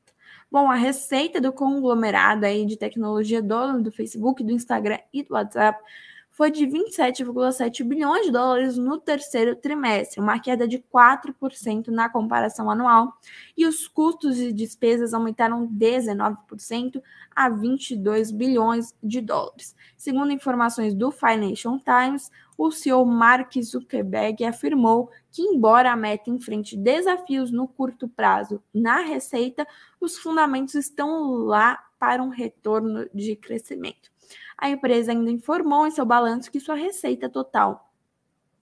Bom, 0.55 0.71
a 0.71 0.75
receita 0.75 1.41
do 1.41 1.51
conglomerado 1.51 2.45
aí 2.45 2.65
de 2.65 2.77
tecnologia 2.77 3.41
dono 3.41 3.83
do 3.83 3.91
Facebook, 3.91 4.41
do 4.41 4.53
Instagram 4.53 5.00
e 5.12 5.21
do 5.21 5.33
WhatsApp 5.33 5.83
foi 6.31 6.50
de 6.50 6.65
27,7 6.65 7.83
bilhões 7.83 8.25
de 8.25 8.31
dólares 8.31 8.77
no 8.77 8.97
terceiro 8.97 9.57
trimestre, 9.57 10.21
uma 10.21 10.39
queda 10.39 10.65
de 10.65 10.79
4% 10.79 11.88
na 11.88 12.07
comparação 12.07 12.71
anual, 12.71 13.12
e 13.57 13.67
os 13.67 13.85
custos 13.85 14.39
e 14.39 14.53
despesas 14.53 15.13
aumentaram 15.13 15.67
19% 15.67 17.01
a 17.35 17.50
22 17.50 18.31
bilhões 18.31 18.95
de 19.03 19.19
dólares. 19.19 19.75
Segundo 19.97 20.31
informações 20.31 20.93
do 20.93 21.12
Financial 21.12 21.77
Times, 21.79 22.31
o 22.57 22.71
CEO 22.71 23.05
Mark 23.05 23.51
Zuckerberg 23.62 24.45
afirmou 24.45 25.12
que, 25.36 25.42
embora 25.42 25.92
a 25.92 25.98
meta 25.98 26.30
enfrente 26.30 26.77
desafios 26.77 27.51
no 27.51 27.68
curto 27.68 28.08
prazo 28.08 28.63
na 28.74 29.01
receita, 29.01 29.68
os 30.00 30.18
fundamentos 30.18 30.75
estão 30.75 31.34
lá 31.44 31.77
para 32.00 32.24
um 32.24 32.30
retorno 32.30 33.10
de 33.13 33.36
crescimento. 33.36 34.10
A 34.58 34.70
empresa 34.70 35.12
ainda 35.12 35.30
informou 35.30 35.86
em 35.86 35.92
seu 35.92 36.06
balanço 36.06 36.50
que 36.50 36.62
sua 36.62 36.75
receita 36.75 37.27
total 37.27 37.92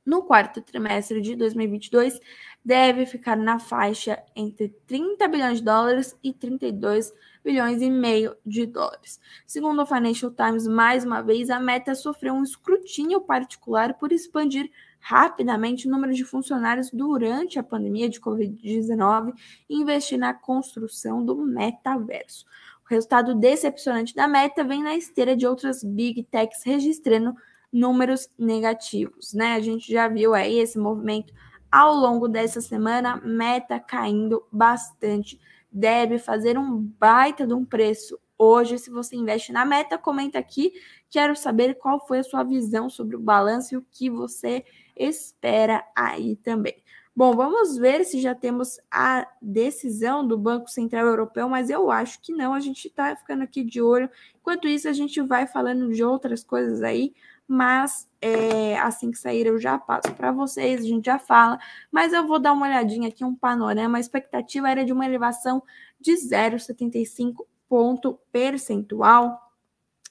no 0.04 0.24
quarto 0.24 0.62
trimestre 0.62 1.22
de 1.22 1.36
2022 1.36 2.20
deve 2.66 3.06
ficar 3.06 3.38
na 3.38 3.60
faixa 3.60 4.22
entre 4.36 4.70
30 4.88 5.28
bilhões 5.28 5.60
de 5.60 5.66
dólares 5.66 6.18
e 6.24 6.34
32 6.34 7.14
bilhões 7.44 7.82
e 7.82 7.90
meio 7.90 8.36
de 8.44 8.66
dólares. 8.66 9.20
Segundo 9.46 9.82
o 9.82 9.86
Financial 9.86 10.32
Times, 10.32 10.68
mais 10.68 11.06
uma 11.06 11.22
vez, 11.22 11.50
a 11.50 11.60
meta 11.60 11.94
sofreu 11.94 12.34
um 12.34 12.44
escrutínio 12.44 13.22
particular 13.22 13.94
por 13.94 14.12
expandir 14.12 14.72
rapidamente 15.04 15.86
o 15.86 15.92
número 15.92 16.14
de 16.14 16.24
funcionários 16.24 16.90
durante 16.90 17.60
a 17.60 17.64
pandemia 17.64 18.08
de 18.08 18.22
Covid-19 18.22 19.34
e 19.70 19.76
investir 19.76 20.18
na 20.18 20.34
construção 20.34 21.26
do 21.26 21.36
metaverso. 21.36 22.46
O 22.86 22.90
resultado 22.90 23.36
decepcionante 23.36 24.16
da 24.16 24.30
Meta 24.30 24.64
vem 24.64 24.82
na 24.82 24.96
esteira 24.96 25.36
de 25.36 25.46
outras 25.46 25.84
big 25.84 26.24
techs 26.24 26.64
registrando 26.64 27.36
números 27.72 28.30
negativos, 28.40 29.34
né? 29.34 29.56
A 29.56 29.60
gente 29.60 29.92
já 29.92 30.08
viu 30.08 30.34
aí 30.34 30.58
esse 30.58 30.80
movimento 30.80 31.34
ao 31.70 31.94
longo 31.94 32.30
dessa 32.30 32.62
semana, 32.62 33.18
Meta 33.26 33.82
caindo 33.82 34.46
bastante, 34.50 35.38
deve 35.70 36.18
fazer 36.18 36.58
um 36.58 36.80
baita 36.80 37.46
de 37.46 37.54
um 37.54 37.66
preço 37.66 38.18
hoje 38.38 38.78
se 38.78 38.90
você 38.90 39.18
investe 39.18 39.52
na 39.52 39.66
Meta, 39.66 39.98
comenta 39.98 40.40
aqui, 40.40 40.72
quero 41.10 41.36
saber 41.36 41.76
qual 41.76 42.06
foi 42.08 42.20
a 42.20 42.24
sua 42.24 42.44
visão 42.44 42.90
sobre 42.90 43.18
o 43.18 43.20
balanço 43.20 43.74
e 43.74 43.78
o 43.78 43.86
que 43.92 44.10
você 44.10 44.64
espera 44.96 45.86
aí 45.96 46.36
também. 46.38 46.84
Bom, 47.16 47.36
vamos 47.36 47.78
ver 47.78 48.04
se 48.06 48.20
já 48.20 48.34
temos 48.34 48.80
a 48.90 49.28
decisão 49.40 50.28
do 50.28 50.36
Banco 50.36 50.68
Central 50.68 51.06
Europeu, 51.06 51.48
mas 51.48 51.70
eu 51.70 51.92
acho 51.92 52.20
que 52.20 52.34
não. 52.34 52.56
A 52.56 52.60
gente 52.60 52.88
está 52.88 53.16
ficando 53.16 53.44
aqui 53.44 53.64
de 53.64 53.80
olho. 53.82 54.10
Enquanto 54.36 54.68
isso, 54.68 54.88
a 54.90 54.94
gente 54.94 55.22
vai 55.22 55.46
falando 55.46 55.94
de 55.94 56.04
outras 56.04 56.44
coisas 56.44 56.82
aí, 56.82 57.14
mas 57.48 58.10
é, 58.20 58.80
assim 58.80 59.12
que 59.12 59.18
sair 59.20 59.46
eu 59.46 59.60
já 59.60 59.78
passo 59.78 60.12
para 60.16 60.32
vocês, 60.32 60.82
a 60.82 60.88
gente 60.88 61.06
já 61.06 61.20
fala. 61.20 61.60
Mas 61.92 62.14
eu 62.14 62.26
vou 62.26 62.40
dar 62.40 62.52
uma 62.52 62.66
olhadinha 62.66 63.10
aqui, 63.10 63.24
um 63.24 63.36
panorama. 63.36 63.98
A 63.98 64.02
expectativa 64.02 64.70
era 64.72 64.84
de 64.84 64.92
uma 64.92 65.06
elevação 65.06 65.62
de 66.00 66.14
0,75 66.14 67.46
ponto 67.70 68.20
percentual 68.32 69.40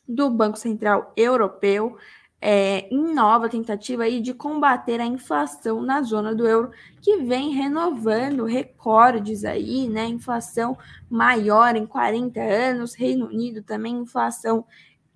do 0.08 0.30
Banco 0.30 0.58
Central 0.58 1.12
Europeu. 1.16 1.96
É, 2.44 2.88
em 2.92 3.14
nova 3.14 3.49
tentativa 3.49 4.02
aí 4.02 4.20
de 4.20 4.34
combater 4.34 5.00
a 5.00 5.06
inflação 5.06 5.80
na 5.80 6.02
zona 6.02 6.34
do 6.34 6.44
euro, 6.44 6.72
que 7.00 7.18
vem 7.18 7.50
renovando 7.50 8.44
recordes 8.44 9.44
aí, 9.44 9.88
né? 9.88 10.06
Inflação 10.06 10.76
maior 11.08 11.76
em 11.76 11.87
40 11.87 12.40
anos, 12.40 12.94
Reino 12.94 13.26
Unido 13.26 13.62
também 13.62 13.94
inflação 13.94 14.64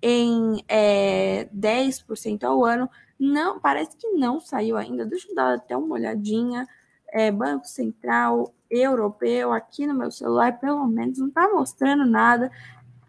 em 0.01 0.63
é, 0.69 1.49
10% 1.53 2.45
ao 2.45 2.63
ano. 2.63 2.89
Não, 3.19 3.59
parece 3.59 3.97
que 3.97 4.07
não 4.11 4.39
saiu 4.39 4.77
ainda. 4.77 5.05
Deixa 5.05 5.29
eu 5.29 5.35
dar 5.35 5.55
até 5.55 5.75
uma 5.75 5.95
olhadinha. 5.95 6.65
É, 7.11 7.29
Banco 7.29 7.67
Central 7.67 8.53
Europeu, 8.69 9.51
aqui 9.51 9.85
no 9.87 9.93
meu 9.93 10.11
celular, 10.11 10.59
pelo 10.59 10.85
menos, 10.87 11.19
não 11.19 11.27
está 11.27 11.49
mostrando 11.49 12.05
nada. 12.05 12.49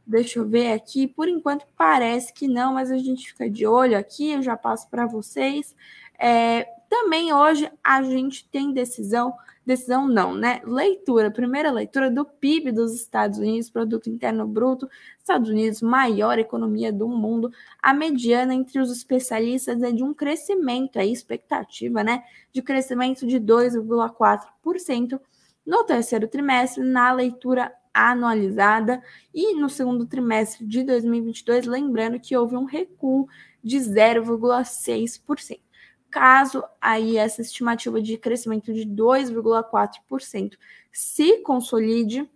Deixa 0.08 0.38
eu 0.38 0.48
ver 0.48 0.72
aqui. 0.72 1.06
Por 1.06 1.28
enquanto 1.28 1.66
parece 1.76 2.32
que 2.32 2.48
não, 2.48 2.72
mas 2.72 2.90
a 2.90 2.96
gente 2.96 3.28
fica 3.28 3.48
de 3.50 3.66
olho 3.66 3.98
aqui. 3.98 4.32
Eu 4.32 4.42
já 4.42 4.56
passo 4.56 4.88
para 4.88 5.04
vocês. 5.06 5.76
É, 6.18 6.66
também 6.88 7.30
hoje 7.30 7.70
a 7.84 8.02
gente 8.02 8.48
tem 8.48 8.72
decisão, 8.72 9.34
decisão 9.66 10.08
não, 10.08 10.34
né? 10.34 10.62
Leitura, 10.64 11.30
primeira 11.30 11.70
leitura 11.70 12.10
do 12.10 12.24
PIB 12.24 12.72
dos 12.72 12.94
Estados 12.94 13.38
Unidos, 13.38 13.68
Produto 13.68 14.08
Interno 14.08 14.46
Bruto, 14.46 14.88
Estados 15.18 15.50
Unidos, 15.50 15.82
maior 15.82 16.38
economia 16.38 16.90
do 16.90 17.06
mundo. 17.06 17.52
A 17.82 17.92
mediana 17.92 18.54
entre 18.54 18.80
os 18.80 18.90
especialistas 18.90 19.82
é 19.82 19.92
de 19.92 20.02
um 20.02 20.14
crescimento, 20.14 20.98
a 20.98 21.04
expectativa, 21.04 22.02
né? 22.02 22.24
De 22.50 22.62
crescimento 22.62 23.26
de 23.26 23.38
2,4% 23.38 25.20
no 25.66 25.84
terceiro 25.84 26.26
trimestre, 26.26 26.82
na 26.82 27.12
leitura 27.12 27.70
anualizada 27.99 29.02
e 29.35 29.55
no 29.55 29.69
segundo 29.69 30.07
trimestre 30.07 30.67
de 30.67 30.83
2022, 30.85 31.67
lembrando 31.67 32.21
que 32.21 32.37
houve 32.37 32.57
um 32.57 32.64
recuo 32.64 33.28
de 33.62 33.78
0,6%. 33.78 35.61
Caso 36.11 36.64
aí 36.81 37.19
essa 37.19 37.43
estimativa 37.43 38.00
de 38.00 38.17
crescimento 38.17 38.73
de 38.73 38.87
2,4% 38.87 40.57
se 40.90 41.38
consolide, 41.43 42.28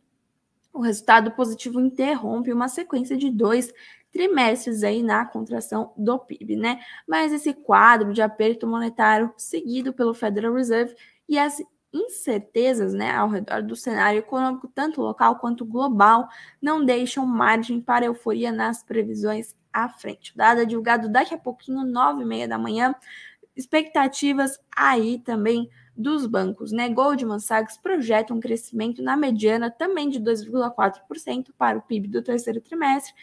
o 0.73 0.81
resultado 0.81 1.31
positivo 1.33 1.81
interrompe 1.81 2.53
uma 2.53 2.69
sequência 2.69 3.17
de 3.17 3.31
dois 3.31 3.73
trimestres 4.11 4.83
aí 4.85 5.03
na 5.03 5.25
contração 5.25 5.93
do 5.97 6.19
PIB, 6.19 6.57
né? 6.57 6.81
Mas 7.09 7.33
esse 7.33 7.55
quadro 7.55 8.13
de 8.13 8.21
aperto 8.21 8.67
monetário 8.67 9.33
seguido 9.37 9.93
pelo 9.93 10.13
Federal 10.13 10.55
Reserve 10.55 10.95
e 11.29 11.39
as 11.39 11.63
incertezas 11.93 12.95
né, 12.95 13.11
ao 13.15 13.29
redor 13.29 13.63
do 13.63 13.77
cenário 13.77 14.19
econômico, 14.19 14.69
tanto 14.69 15.03
local 15.03 15.37
quanto 15.39 15.65
global, 15.65 16.29
não 16.61 16.85
deixam 16.85 17.27
margem 17.27 17.81
para 17.81 18.07
euforia 18.07 18.51
nas 18.51 18.83
previsões 18.83 19.55
à 19.73 19.89
frente. 19.89 20.33
O 20.33 20.37
dado 20.37 20.61
é 20.61 20.65
divulgado 20.65 21.09
daqui 21.09 21.35
a 21.35 21.39
pouquinho, 21.39 21.85
nove 21.85 22.23
e 22.23 22.27
meia 22.27 22.49
da 22.49 22.59
manhã. 22.59 22.95
Expectativas 23.55 24.59
aí 24.75 25.19
também 25.19 25.69
dos 25.97 26.27
bancos. 26.27 26.73
Né? 26.73 26.89
Goldman 26.89 27.39
Sachs 27.39 27.77
projeta 27.77 28.33
um 28.33 28.41
crescimento 28.41 29.03
na 29.03 29.17
mediana 29.17 29.71
também 29.71 30.09
de 30.09 30.19
2,4% 30.21 31.49
para 31.57 31.79
o 31.79 31.83
PIB 31.83 32.09
do 32.09 32.23
terceiro 32.23 32.61
trimestre 32.61 33.15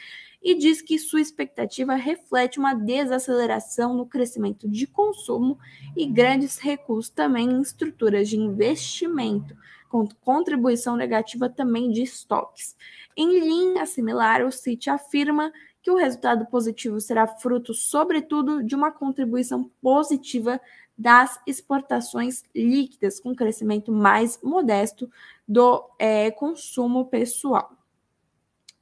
e 0.41 0.55
diz 0.55 0.81
que 0.81 0.98
sua 0.98 1.22
expectativa 1.22 1.96
reflete 1.96 2.60
uma 2.60 2.74
desaceleração 2.74 3.93
no 3.93 4.05
crescimento 4.05 4.67
de 4.67 4.88
consumo 4.88 5.58
e 5.96 6.05
grandes 6.05 6.58
recursos 6.58 7.12
também 7.12 7.50
em 7.50 7.62
estruturas 7.62 8.29
de 8.29 8.38
investimento, 8.38 9.55
com 9.89 10.08
contribuição 10.22 10.96
negativa 10.96 11.50
também 11.50 11.91
de 11.91 12.03
estoques. 12.03 12.75
Em 13.17 13.39
linha 13.39 13.86
similar, 13.86 14.46
o 14.46 14.51
CIT 14.51 14.89
afirma 14.89 15.51
que 15.81 15.91
o 15.91 15.96
resultado 15.96 16.46
positivo 16.46 17.00
será 17.00 17.25
fruto, 17.25 17.74
sobretudo, 17.74 18.63
de 18.63 18.75
uma 18.75 18.91
contribuição 18.91 19.69
positiva 19.81 20.60
das 20.98 21.39
exportações 21.48 22.43
líquidas, 22.53 23.19
com 23.19 23.34
crescimento 23.34 23.91
mais 23.91 24.38
modesto 24.43 25.10
do 25.48 25.84
é, 25.98 26.29
consumo 26.31 27.05
pessoal. 27.05 27.78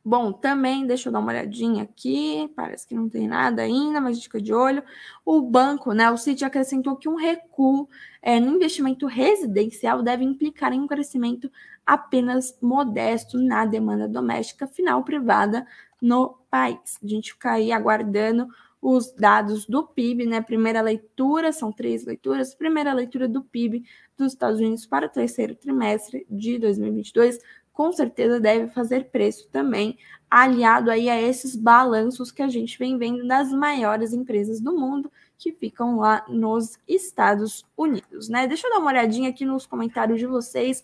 Bom, 0.09 0.31
também, 0.31 0.87
deixa 0.87 1.09
eu 1.09 1.13
dar 1.13 1.19
uma 1.19 1.33
olhadinha 1.33 1.83
aqui, 1.83 2.49
parece 2.55 2.87
que 2.87 2.95
não 2.95 3.09
tem 3.09 3.27
nada 3.27 3.61
ainda, 3.63 3.99
mas 3.99 4.11
a 4.11 4.13
gente 4.13 4.23
fica 4.23 4.41
de 4.41 4.53
olho. 4.53 4.81
O 5.25 5.41
banco, 5.41 5.91
né, 5.91 6.09
o 6.09 6.15
Citi 6.15 6.45
acrescentou 6.45 6.95
que 6.95 7.09
um 7.09 7.15
recuo 7.15 7.89
é, 8.21 8.39
no 8.39 8.55
investimento 8.55 9.05
residencial 9.05 10.01
deve 10.01 10.23
implicar 10.23 10.71
em 10.71 10.79
um 10.79 10.87
crescimento 10.87 11.51
apenas 11.85 12.57
modesto 12.61 13.37
na 13.37 13.65
demanda 13.65 14.07
doméstica 14.07 14.65
final 14.65 15.03
privada 15.03 15.67
no 16.01 16.37
país. 16.49 16.97
A 17.03 17.07
gente 17.07 17.33
fica 17.33 17.51
aí 17.51 17.73
aguardando 17.73 18.47
os 18.81 19.11
dados 19.11 19.65
do 19.65 19.83
PIB, 19.83 20.25
né? 20.25 20.39
Primeira 20.41 20.81
leitura, 20.81 21.51
são 21.51 21.71
três 21.71 22.05
leituras. 22.05 22.55
Primeira 22.55 22.93
leitura 22.93 23.27
do 23.27 23.43
PIB 23.43 23.83
dos 24.15 24.31
Estados 24.31 24.59
Unidos 24.59 24.85
para 24.85 25.07
o 25.07 25.09
terceiro 25.09 25.53
trimestre 25.55 26.25
de 26.29 26.57
2022 26.59 27.39
com 27.77 27.93
certeza 27.93 28.39
deve 28.39 28.69
fazer 28.69 29.11
preço 29.11 29.47
também, 29.49 29.99
aliado 30.31 30.89
aí 30.89 31.11
a 31.11 31.21
esses 31.21 31.55
balanços 31.55 32.31
que 32.31 32.41
a 32.41 32.47
gente 32.47 32.75
vem 32.75 32.97
vendo 32.97 33.27
das 33.27 33.51
maiores 33.51 34.13
empresas 34.13 34.59
do 34.59 34.75
mundo 34.75 35.11
que 35.37 35.51
ficam 35.51 35.97
lá 35.97 36.25
nos 36.27 36.79
Estados 36.87 37.63
Unidos, 37.77 38.29
né? 38.29 38.47
Deixa 38.47 38.65
eu 38.65 38.71
dar 38.71 38.79
uma 38.79 38.89
olhadinha 38.89 39.29
aqui 39.29 39.45
nos 39.45 39.67
comentários 39.67 40.17
de 40.19 40.25
vocês, 40.25 40.83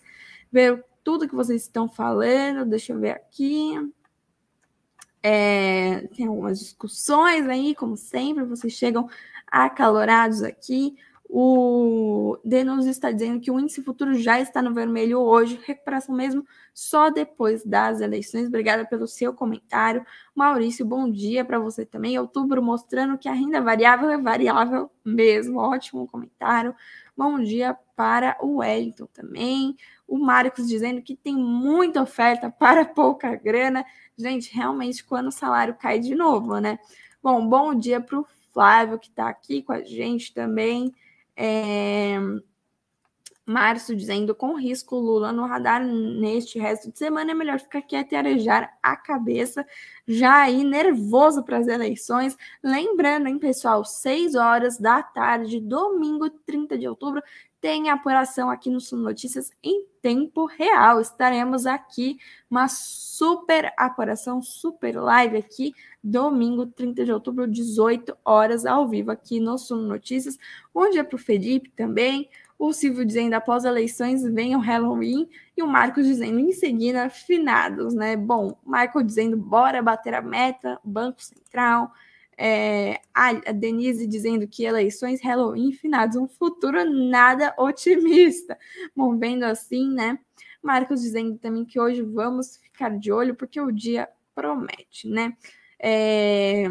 ver 0.52 0.84
tudo 1.02 1.26
que 1.26 1.34
vocês 1.34 1.62
estão 1.62 1.88
falando, 1.88 2.64
deixa 2.64 2.92
eu 2.92 3.00
ver 3.00 3.10
aqui. 3.10 3.72
É, 5.20 6.06
tem 6.16 6.28
algumas 6.28 6.60
discussões 6.60 7.48
aí, 7.48 7.74
como 7.74 7.96
sempre, 7.96 8.44
vocês 8.44 8.72
chegam 8.72 9.08
acalorados 9.48 10.44
aqui. 10.44 10.96
O 11.28 12.38
Denus 12.44 12.86
está 12.86 13.10
dizendo 13.10 13.40
que 13.40 13.50
o 13.50 13.58
índice 13.58 13.82
futuro 13.82 14.14
já 14.14 14.38
está 14.38 14.62
no 14.62 14.74
vermelho 14.74 15.18
hoje, 15.18 15.58
recuperação 15.64 16.14
mesmo 16.14 16.46
só 16.72 17.10
depois 17.10 17.64
das 17.64 18.00
eleições. 18.00 18.46
Obrigada 18.46 18.84
pelo 18.84 19.06
seu 19.06 19.32
comentário. 19.32 20.04
Maurício, 20.34 20.84
bom 20.84 21.10
dia 21.10 21.44
para 21.44 21.58
você 21.58 21.84
também. 21.84 22.18
Outubro 22.18 22.62
mostrando 22.62 23.18
que 23.18 23.28
a 23.28 23.32
renda 23.32 23.60
variável 23.60 24.10
é 24.10 24.18
variável 24.18 24.90
mesmo. 25.04 25.58
Ótimo 25.58 26.06
comentário. 26.06 26.74
Bom 27.16 27.40
dia 27.40 27.76
para 27.96 28.36
o 28.40 28.56
Wellington 28.56 29.06
também. 29.06 29.76
O 30.06 30.18
Marcos 30.18 30.68
dizendo 30.68 31.00
que 31.00 31.16
tem 31.16 31.34
muita 31.34 32.02
oferta 32.02 32.50
para 32.50 32.84
pouca 32.84 33.34
grana. 33.34 33.84
Gente, 34.16 34.54
realmente, 34.54 35.04
quando 35.04 35.28
o 35.28 35.32
salário 35.32 35.74
cai 35.74 35.98
de 35.98 36.14
novo, 36.14 36.58
né? 36.58 36.78
Bom, 37.22 37.46
bom 37.48 37.74
dia 37.74 38.00
para 38.00 38.18
o 38.18 38.26
Flávio, 38.52 38.98
que 38.98 39.08
está 39.08 39.28
aqui 39.28 39.62
com 39.62 39.72
a 39.72 39.82
gente 39.82 40.32
também. 40.34 40.94
É... 41.36 42.18
Márcio 43.46 43.94
dizendo 43.94 44.34
com 44.34 44.56
risco 44.56 44.96
Lula 44.96 45.30
no 45.30 45.44
radar 45.44 45.84
neste 45.84 46.58
resto 46.58 46.90
de 46.90 46.98
semana 46.98 47.32
é 47.32 47.34
melhor 47.34 47.60
ficar 47.60 47.82
quieto 47.82 48.12
e 48.12 48.16
arejar 48.16 48.72
a 48.82 48.96
cabeça, 48.96 49.66
já 50.08 50.42
aí 50.42 50.64
nervoso 50.64 51.44
para 51.44 51.58
as 51.58 51.66
eleições. 51.66 52.36
Lembrando, 52.62 53.28
hein, 53.28 53.38
pessoal, 53.38 53.84
6 53.84 54.34
horas 54.34 54.78
da 54.78 55.02
tarde, 55.02 55.60
domingo 55.60 56.30
30 56.30 56.78
de 56.78 56.88
outubro, 56.88 57.22
tem 57.64 57.88
apuração 57.88 58.50
aqui 58.50 58.68
no 58.68 58.78
Sul 58.78 58.98
Notícias 58.98 59.50
em 59.62 59.86
tempo 60.02 60.44
real. 60.44 61.00
Estaremos 61.00 61.64
aqui, 61.64 62.18
uma 62.50 62.68
super 62.68 63.72
apuração, 63.74 64.42
super 64.42 65.00
live 65.00 65.38
aqui, 65.38 65.72
domingo 66.02 66.66
30 66.66 67.06
de 67.06 67.10
outubro, 67.10 67.50
18 67.50 68.14
horas 68.22 68.66
ao 68.66 68.86
vivo 68.86 69.10
aqui 69.10 69.40
no 69.40 69.56
Sul 69.56 69.78
Notícias. 69.78 70.38
Um 70.74 70.90
dia 70.90 71.02
para 71.02 71.16
o 71.16 71.18
Felipe 71.18 71.70
também 71.70 72.28
o 72.58 72.70
Silvio 72.70 73.02
dizendo 73.02 73.32
após 73.32 73.64
eleições 73.64 74.22
vem 74.22 74.54
o 74.54 74.60
Halloween 74.60 75.26
e 75.56 75.62
o 75.62 75.66
Marcos 75.66 76.06
dizendo 76.06 76.38
em 76.38 76.52
seguida 76.52 77.08
finados, 77.08 77.94
né? 77.94 78.14
Bom, 78.14 78.58
Michael 78.66 79.02
dizendo 79.02 79.38
bora 79.38 79.80
bater 79.80 80.12
a 80.12 80.20
meta, 80.20 80.78
Banco 80.84 81.22
Central, 81.22 81.90
é, 82.36 83.00
a 83.12 83.32
Denise 83.52 84.06
dizendo 84.06 84.46
que 84.46 84.64
eleições, 84.64 85.22
Halloween, 85.22 85.72
finados, 85.72 86.16
um 86.16 86.28
futuro 86.28 86.84
nada 86.84 87.54
otimista. 87.58 88.58
Bom, 88.94 89.16
vendo 89.18 89.44
assim, 89.44 89.92
né? 89.92 90.18
Marcos 90.62 91.02
dizendo 91.02 91.38
também 91.38 91.64
que 91.64 91.78
hoje 91.78 92.02
vamos 92.02 92.56
ficar 92.56 92.98
de 92.98 93.12
olho 93.12 93.34
porque 93.34 93.60
o 93.60 93.70
dia 93.70 94.08
promete, 94.34 95.08
né? 95.08 95.36
É, 95.78 96.64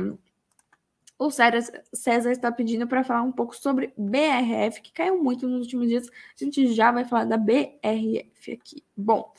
o 1.17 1.30
César 1.30 2.32
está 2.32 2.52
pedindo 2.52 2.88
para 2.88 3.04
falar 3.04 3.21
um 3.21 3.32
pouco 3.32 3.56
sobre 3.56 3.93
BRF, 3.97 4.82
que 4.82 4.91
caiu 4.91 5.23
muito 5.23 5.47
nos 5.47 5.62
últimos 5.62 5.88
dias. 5.88 6.08
A 6.10 6.43
gente 6.43 6.73
já 6.73 6.91
vai 6.91 7.06
falar 7.06 7.26
da 7.26 7.38
BRF 7.38 8.52
aqui. 8.52 8.84
Bom, 8.97 9.32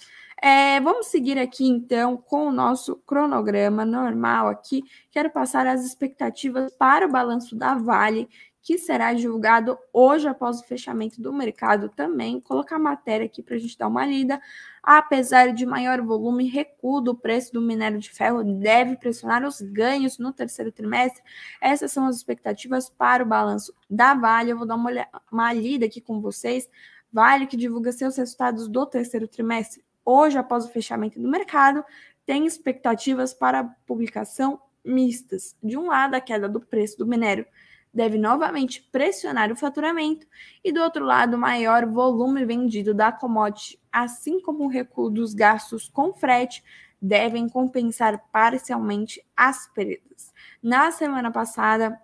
é, 0.42 0.80
vamos 0.80 1.06
seguir 1.06 1.38
aqui 1.38 1.66
então 1.66 2.16
com 2.16 2.48
o 2.48 2.52
nosso 2.52 2.96
cronograma 3.06 3.84
normal 3.84 4.48
aqui. 4.48 4.82
Quero 5.10 5.30
passar 5.30 5.66
as 5.66 5.84
expectativas 5.84 6.72
para 6.74 7.06
o 7.06 7.10
balanço 7.10 7.56
da 7.56 7.74
Vale, 7.74 8.28
que 8.62 8.78
será 8.78 9.12
divulgado 9.12 9.78
hoje 9.92 10.26
após 10.26 10.60
o 10.60 10.64
fechamento 10.64 11.20
do 11.20 11.32
mercado 11.32 11.90
também. 11.90 12.40
Colocar 12.40 12.76
a 12.76 12.78
matéria 12.78 13.26
aqui 13.26 13.42
para 13.42 13.56
a 13.56 13.58
gente 13.58 13.76
dar 13.76 13.88
uma 13.88 14.06
lida. 14.06 14.40
Apesar 14.82 15.52
de 15.52 15.66
maior 15.66 16.00
volume, 16.00 16.48
recuo 16.48 17.00
do 17.00 17.14
preço 17.14 17.52
do 17.52 17.60
minério 17.60 17.98
de 17.98 18.10
ferro 18.10 18.42
deve 18.42 18.96
pressionar 18.96 19.44
os 19.44 19.60
ganhos 19.60 20.18
no 20.18 20.32
terceiro 20.32 20.72
trimestre. 20.72 21.22
Essas 21.60 21.92
são 21.92 22.06
as 22.06 22.16
expectativas 22.16 22.88
para 22.88 23.22
o 23.22 23.26
balanço 23.26 23.74
da 23.88 24.14
Vale. 24.14 24.50
Eu 24.50 24.58
vou 24.58 24.66
dar 24.66 24.76
uma, 24.76 24.90
uma 25.30 25.52
lida 25.52 25.86
aqui 25.86 26.00
com 26.00 26.20
vocês. 26.20 26.68
Vale 27.12 27.46
que 27.46 27.56
divulga 27.56 27.92
seus 27.92 28.16
resultados 28.16 28.66
do 28.66 28.84
terceiro 28.86 29.28
trimestre 29.28 29.84
hoje 30.04 30.38
após 30.38 30.64
o 30.64 30.70
fechamento 30.70 31.20
do 31.20 31.28
mercado, 31.28 31.84
tem 32.26 32.46
expectativas 32.46 33.34
para 33.34 33.64
publicação 33.86 34.60
mistas. 34.84 35.56
De 35.62 35.76
um 35.76 35.86
lado, 35.86 36.14
a 36.14 36.20
queda 36.20 36.48
do 36.48 36.60
preço 36.60 36.98
do 36.98 37.06
minério 37.06 37.46
deve 37.92 38.18
novamente 38.18 38.82
pressionar 38.90 39.52
o 39.52 39.56
faturamento, 39.56 40.26
e 40.64 40.72
do 40.72 40.82
outro 40.82 41.04
lado, 41.04 41.34
o 41.34 41.38
maior 41.38 41.86
volume 41.86 42.44
vendido 42.44 42.92
da 42.92 43.12
commodity, 43.12 43.80
assim 43.92 44.40
como 44.40 44.64
o 44.64 44.68
recuo 44.68 45.08
dos 45.08 45.32
gastos 45.32 45.88
com 45.88 46.12
frete, 46.12 46.64
devem 47.00 47.48
compensar 47.48 48.18
parcialmente 48.32 49.24
as 49.36 49.68
perdas. 49.68 50.32
Na 50.60 50.90
semana 50.90 51.30
passada, 51.30 52.00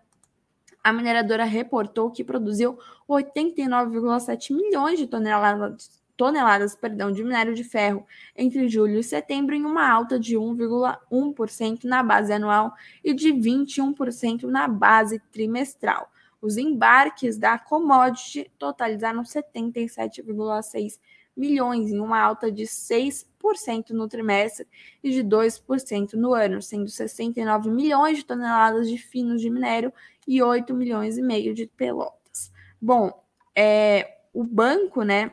a 0.82 0.92
mineradora 0.92 1.44
reportou 1.44 2.10
que 2.10 2.22
produziu 2.22 2.78
89,7 3.08 4.54
milhões 4.54 4.98
de 4.98 5.06
toneladas 5.06 5.99
toneladas 6.20 6.76
perdão, 6.76 7.10
de 7.10 7.24
minério 7.24 7.54
de 7.54 7.64
ferro 7.64 8.06
entre 8.36 8.68
julho 8.68 8.98
e 8.98 9.02
setembro, 9.02 9.54
em 9.54 9.64
uma 9.64 9.90
alta 9.90 10.20
de 10.20 10.36
1,1% 10.36 11.84
na 11.84 12.02
base 12.02 12.30
anual 12.30 12.74
e 13.02 13.14
de 13.14 13.32
21% 13.32 14.42
na 14.42 14.68
base 14.68 15.18
trimestral. 15.32 16.12
Os 16.42 16.58
embarques 16.58 17.38
da 17.38 17.58
commodity 17.58 18.52
totalizaram 18.58 19.22
77,6 19.22 20.98
milhões, 21.34 21.90
em 21.90 22.00
uma 22.00 22.20
alta 22.20 22.52
de 22.52 22.64
6% 22.64 23.90
no 23.92 24.06
trimestre 24.06 24.68
e 25.02 25.10
de 25.10 25.24
2% 25.24 26.12
no 26.14 26.34
ano, 26.34 26.60
sendo 26.60 26.86
69 26.86 27.70
milhões 27.70 28.18
de 28.18 28.26
toneladas 28.26 28.90
de 28.90 28.98
finos 28.98 29.40
de 29.40 29.48
minério 29.48 29.90
e 30.28 30.42
8 30.42 30.74
milhões 30.74 31.16
e 31.16 31.22
meio 31.22 31.54
de 31.54 31.66
pelotas. 31.66 32.52
Bom, 32.78 33.10
é, 33.56 34.18
o 34.34 34.44
banco, 34.44 35.02
né, 35.02 35.32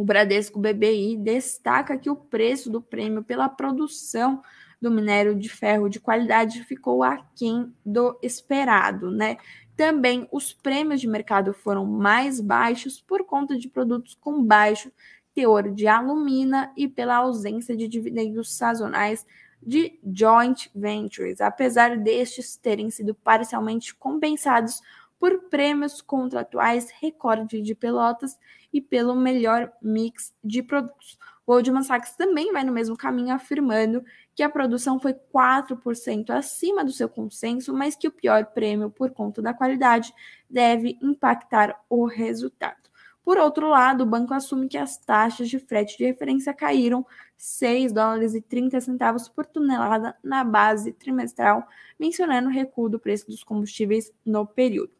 o 0.00 0.04
Bradesco 0.04 0.58
BBI 0.58 1.14
destaca 1.18 1.98
que 1.98 2.08
o 2.08 2.16
preço 2.16 2.70
do 2.70 2.80
prêmio 2.80 3.22
pela 3.22 3.50
produção 3.50 4.42
do 4.80 4.90
minério 4.90 5.34
de 5.36 5.50
ferro 5.50 5.90
de 5.90 6.00
qualidade 6.00 6.64
ficou 6.64 7.02
aquém 7.02 7.70
do 7.84 8.18
esperado, 8.22 9.10
né? 9.10 9.36
Também 9.76 10.26
os 10.32 10.54
prêmios 10.54 11.02
de 11.02 11.06
mercado 11.06 11.52
foram 11.52 11.84
mais 11.84 12.40
baixos 12.40 12.98
por 12.98 13.26
conta 13.26 13.58
de 13.58 13.68
produtos 13.68 14.14
com 14.14 14.42
baixo 14.42 14.90
teor 15.34 15.70
de 15.70 15.86
alumina 15.86 16.72
e 16.74 16.88
pela 16.88 17.16
ausência 17.16 17.76
de 17.76 17.86
dividendos 17.86 18.56
sazonais 18.56 19.26
de 19.62 20.00
joint 20.02 20.70
ventures, 20.74 21.42
apesar 21.42 21.98
destes 21.98 22.56
terem 22.56 22.88
sido 22.88 23.14
parcialmente 23.14 23.94
compensados 23.94 24.80
por 25.18 25.50
prêmios 25.50 26.00
contratuais, 26.00 26.90
recorde 27.02 27.60
de 27.60 27.74
pelotas 27.74 28.38
e 28.72 28.80
pelo 28.80 29.14
melhor 29.14 29.72
mix 29.82 30.34
de 30.42 30.62
produtos. 30.62 31.18
O 31.46 31.52
Goldman 31.52 31.82
Sachs 31.82 32.14
também 32.14 32.52
vai 32.52 32.62
no 32.62 32.72
mesmo 32.72 32.96
caminho, 32.96 33.34
afirmando 33.34 34.04
que 34.34 34.42
a 34.42 34.48
produção 34.48 35.00
foi 35.00 35.14
4% 35.14 36.30
acima 36.30 36.84
do 36.84 36.92
seu 36.92 37.08
consenso, 37.08 37.74
mas 37.74 37.96
que 37.96 38.06
o 38.06 38.12
pior 38.12 38.46
prêmio 38.46 38.90
por 38.90 39.10
conta 39.10 39.42
da 39.42 39.52
qualidade 39.52 40.14
deve 40.48 40.96
impactar 41.02 41.78
o 41.88 42.06
resultado. 42.06 42.90
Por 43.24 43.36
outro 43.36 43.68
lado, 43.68 44.02
o 44.02 44.06
banco 44.06 44.32
assume 44.32 44.68
que 44.68 44.78
as 44.78 44.96
taxas 44.96 45.48
de 45.48 45.58
frete 45.58 45.98
de 45.98 46.04
referência 46.04 46.54
caíram 46.54 47.06
6 47.36 47.92
dólares 47.92 48.34
e 48.34 48.40
30 48.40 48.80
centavos 48.80 49.28
por 49.28 49.46
tonelada 49.46 50.16
na 50.22 50.42
base 50.42 50.92
trimestral, 50.92 51.66
mencionando 51.98 52.48
o 52.48 52.52
recuo 52.52 52.88
do 52.88 52.98
preço 52.98 53.26
dos 53.26 53.44
combustíveis 53.44 54.10
no 54.24 54.46
período. 54.46 54.92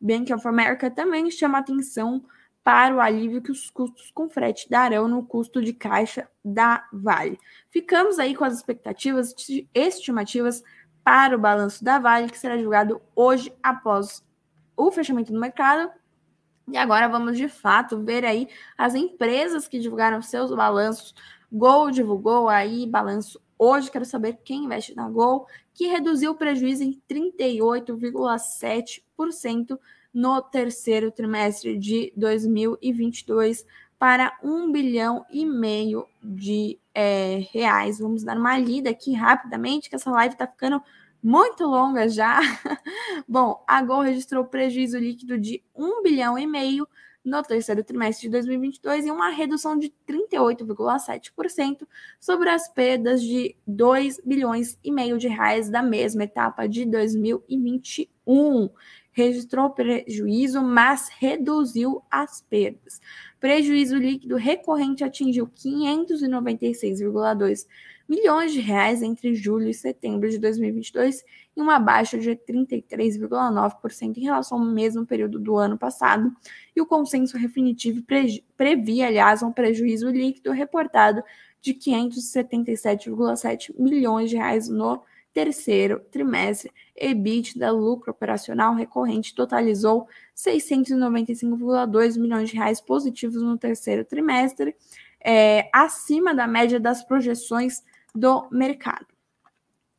Bank 0.00 0.32
of 0.32 0.46
America 0.46 0.90
também 0.90 1.30
chama 1.30 1.58
atenção 1.58 2.24
para 2.68 2.94
o 2.94 3.00
alívio 3.00 3.40
que 3.40 3.50
os 3.50 3.70
custos 3.70 4.10
com 4.10 4.28
frete 4.28 4.68
darão 4.68 5.08
no 5.08 5.24
custo 5.24 5.62
de 5.62 5.72
caixa 5.72 6.28
da 6.44 6.86
Vale. 6.92 7.40
Ficamos 7.70 8.18
aí 8.18 8.34
com 8.34 8.44
as 8.44 8.56
expectativas 8.56 9.34
estimativas 9.72 10.62
para 11.02 11.34
o 11.34 11.38
balanço 11.38 11.82
da 11.82 11.98
Vale, 11.98 12.28
que 12.28 12.38
será 12.38 12.58
divulgado 12.58 13.00
hoje 13.16 13.50
após 13.62 14.22
o 14.76 14.92
fechamento 14.92 15.32
do 15.32 15.40
mercado. 15.40 15.90
E 16.70 16.76
agora 16.76 17.08
vamos 17.08 17.38
de 17.38 17.48
fato 17.48 18.04
ver 18.04 18.26
aí 18.26 18.46
as 18.76 18.94
empresas 18.94 19.66
que 19.66 19.78
divulgaram 19.78 20.20
seus 20.20 20.54
balanços. 20.54 21.14
Gol 21.50 21.90
divulgou 21.90 22.50
aí 22.50 22.86
balanço 22.86 23.40
hoje. 23.58 23.90
Quero 23.90 24.04
saber 24.04 24.40
quem 24.44 24.64
investe 24.64 24.94
na 24.94 25.08
Gol, 25.08 25.46
que 25.72 25.86
reduziu 25.86 26.32
o 26.32 26.36
prejuízo 26.36 26.84
em 26.84 27.00
38,7% 27.10 29.78
no 30.18 30.42
terceiro 30.42 31.12
trimestre 31.12 31.78
de 31.78 32.12
2022 32.16 33.64
para 33.96 34.36
um 34.42 34.72
bilhão 34.72 35.24
e 35.30 35.46
meio 35.46 36.08
de 36.20 36.76
é, 36.92 37.46
reais. 37.52 38.00
Vamos 38.00 38.24
dar 38.24 38.36
uma 38.36 38.58
lida 38.58 38.90
aqui 38.90 39.12
rapidamente, 39.12 39.88
que 39.88 39.94
essa 39.94 40.10
live 40.10 40.34
está 40.34 40.44
ficando 40.44 40.82
muito 41.22 41.64
longa 41.64 42.08
já. 42.08 42.40
Bom, 43.28 43.62
a 43.64 43.80
Gol 43.80 44.00
registrou 44.00 44.44
prejuízo 44.44 44.98
líquido 44.98 45.38
de 45.38 45.62
um 45.72 46.02
bilhão 46.02 46.36
e 46.36 46.48
meio 46.48 46.88
no 47.24 47.40
terceiro 47.42 47.84
trimestre 47.84 48.26
de 48.26 48.32
2022 48.32 49.06
e 49.06 49.10
uma 49.12 49.28
redução 49.28 49.78
de 49.78 49.92
38,7% 50.08 51.86
sobre 52.18 52.48
as 52.50 52.68
perdas 52.68 53.22
de 53.22 53.54
2 53.64 54.20
bilhões 54.24 54.76
e 54.82 54.90
meio 54.90 55.16
de 55.16 55.28
reais 55.28 55.70
da 55.70 55.80
mesma 55.80 56.24
etapa 56.24 56.66
de 56.66 56.84
2021. 56.84 58.68
Registrou 59.18 59.70
prejuízo, 59.70 60.62
mas 60.62 61.08
reduziu 61.18 62.00
as 62.08 62.40
perdas. 62.40 63.00
Prejuízo 63.40 63.96
líquido 63.96 64.36
recorrente 64.36 65.02
atingiu 65.02 65.48
596,2 65.48 67.66
milhões 68.08 68.52
de 68.52 68.60
reais 68.60 69.02
entre 69.02 69.34
julho 69.34 69.68
e 69.68 69.74
setembro 69.74 70.30
de 70.30 70.38
2022 70.38 71.24
e 71.56 71.60
uma 71.60 71.80
baixa 71.80 72.16
de 72.16 72.30
33,9% 72.30 74.18
em 74.18 74.22
relação 74.22 74.56
ao 74.56 74.64
mesmo 74.64 75.04
período 75.04 75.40
do 75.40 75.56
ano 75.56 75.76
passado. 75.76 76.32
E 76.76 76.80
o 76.80 76.86
consenso 76.86 77.36
definitivo 77.36 78.04
previa, 78.56 79.08
aliás, 79.08 79.42
um 79.42 79.50
prejuízo 79.50 80.08
líquido 80.10 80.52
reportado 80.52 81.24
de 81.60 81.74
577,7 81.74 83.74
milhões 83.76 84.30
de 84.30 84.36
reais 84.36 84.68
no 84.68 85.02
terceiro 85.38 86.00
trimestre. 86.10 86.72
EBITDA, 86.96 87.70
lucro 87.70 88.10
operacional 88.10 88.74
recorrente, 88.74 89.32
totalizou 89.32 90.08
695,2 90.34 92.18
milhões 92.18 92.50
de 92.50 92.56
reais 92.56 92.80
positivos 92.80 93.40
no 93.40 93.56
terceiro 93.56 94.04
trimestre, 94.04 94.74
é, 95.24 95.70
acima 95.72 96.34
da 96.34 96.48
média 96.48 96.80
das 96.80 97.04
projeções 97.04 97.84
do 98.12 98.48
mercado. 98.50 99.06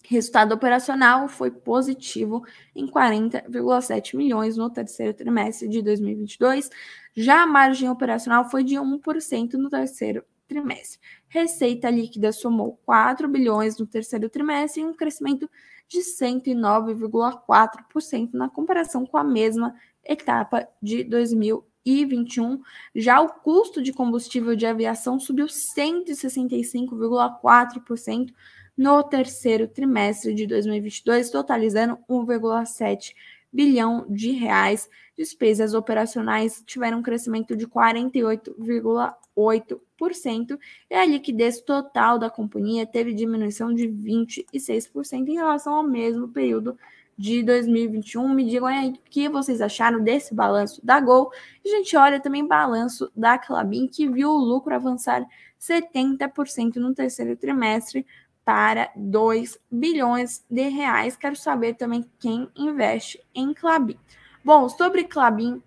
Resultado 0.03 0.53
operacional 0.53 1.29
foi 1.29 1.51
positivo 1.51 2.43
em 2.75 2.85
40,7 2.85 4.17
milhões 4.17 4.57
no 4.57 4.69
terceiro 4.69 5.13
trimestre 5.13 5.69
de 5.69 5.81
2022. 5.81 6.69
Já 7.15 7.43
a 7.43 7.47
margem 7.47 7.89
operacional 7.89 8.49
foi 8.49 8.65
de 8.65 8.75
1% 8.75 9.53
no 9.53 9.69
terceiro 9.69 10.25
trimestre. 10.49 10.99
Receita 11.29 11.89
líquida 11.89 12.33
somou 12.33 12.77
4 12.85 13.29
bilhões 13.29 13.77
no 13.77 13.85
terceiro 13.85 14.27
trimestre, 14.27 14.83
um 14.83 14.93
crescimento 14.93 15.49
de 15.87 15.99
109,4% 15.99 18.31
na 18.33 18.49
comparação 18.49 19.05
com 19.05 19.17
a 19.17 19.23
mesma 19.23 19.73
etapa 20.03 20.67
de 20.81 21.03
2021. 21.03 22.59
Já 22.95 23.21
o 23.21 23.29
custo 23.29 23.79
de 23.81 23.93
combustível 23.93 24.55
de 24.55 24.65
aviação 24.65 25.19
subiu 25.19 25.45
165,4% 25.45 28.33
no 28.75 29.03
terceiro 29.03 29.67
trimestre 29.67 30.33
de 30.33 30.47
2022, 30.47 31.29
totalizando 31.29 31.99
1,7 32.09 33.13
bilhão 33.51 34.05
de 34.09 34.31
reais. 34.31 34.89
Despesas 35.17 35.73
operacionais 35.73 36.63
tiveram 36.65 36.99
um 36.99 37.03
crescimento 37.03 37.53
de 37.55 37.65
48,8% 37.67 40.57
e 40.89 40.95
a 40.95 41.05
liquidez 41.05 41.61
total 41.61 42.17
da 42.17 42.29
companhia 42.29 42.85
teve 42.85 43.13
diminuição 43.13 43.73
de 43.73 43.87
26% 43.87 45.27
em 45.27 45.33
relação 45.33 45.73
ao 45.73 45.83
mesmo 45.83 46.29
período 46.29 46.77
de 47.17 47.43
2021. 47.43 48.29
Me 48.29 48.45
digam 48.45 48.67
aí 48.67 48.91
o 48.91 48.99
que 49.09 49.27
vocês 49.27 49.59
acharam 49.59 50.01
desse 50.01 50.33
balanço 50.33 50.79
da 50.85 51.01
Gol. 51.01 51.29
E 51.65 51.69
a 51.69 51.77
gente 51.77 51.97
olha 51.97 52.21
também 52.21 52.47
balanço 52.47 53.11
da 53.13 53.37
Clabin, 53.37 53.87
que 53.87 54.07
viu 54.07 54.29
o 54.29 54.37
lucro 54.37 54.73
avançar 54.73 55.27
70% 55.59 56.77
no 56.77 56.93
terceiro 56.93 57.35
trimestre 57.35 58.05
para 58.49 58.89
2 58.95 59.59
bilhões 59.69 60.43
de 60.49 60.67
reais. 60.69 61.15
Quero 61.15 61.35
saber 61.35 61.75
também 61.75 62.03
quem 62.19 62.49
investe 62.55 63.23
em 63.35 63.53
Clabin. 63.53 63.95
Bom, 64.43 64.67
sobre 64.67 65.03
Clabin, 65.03 65.61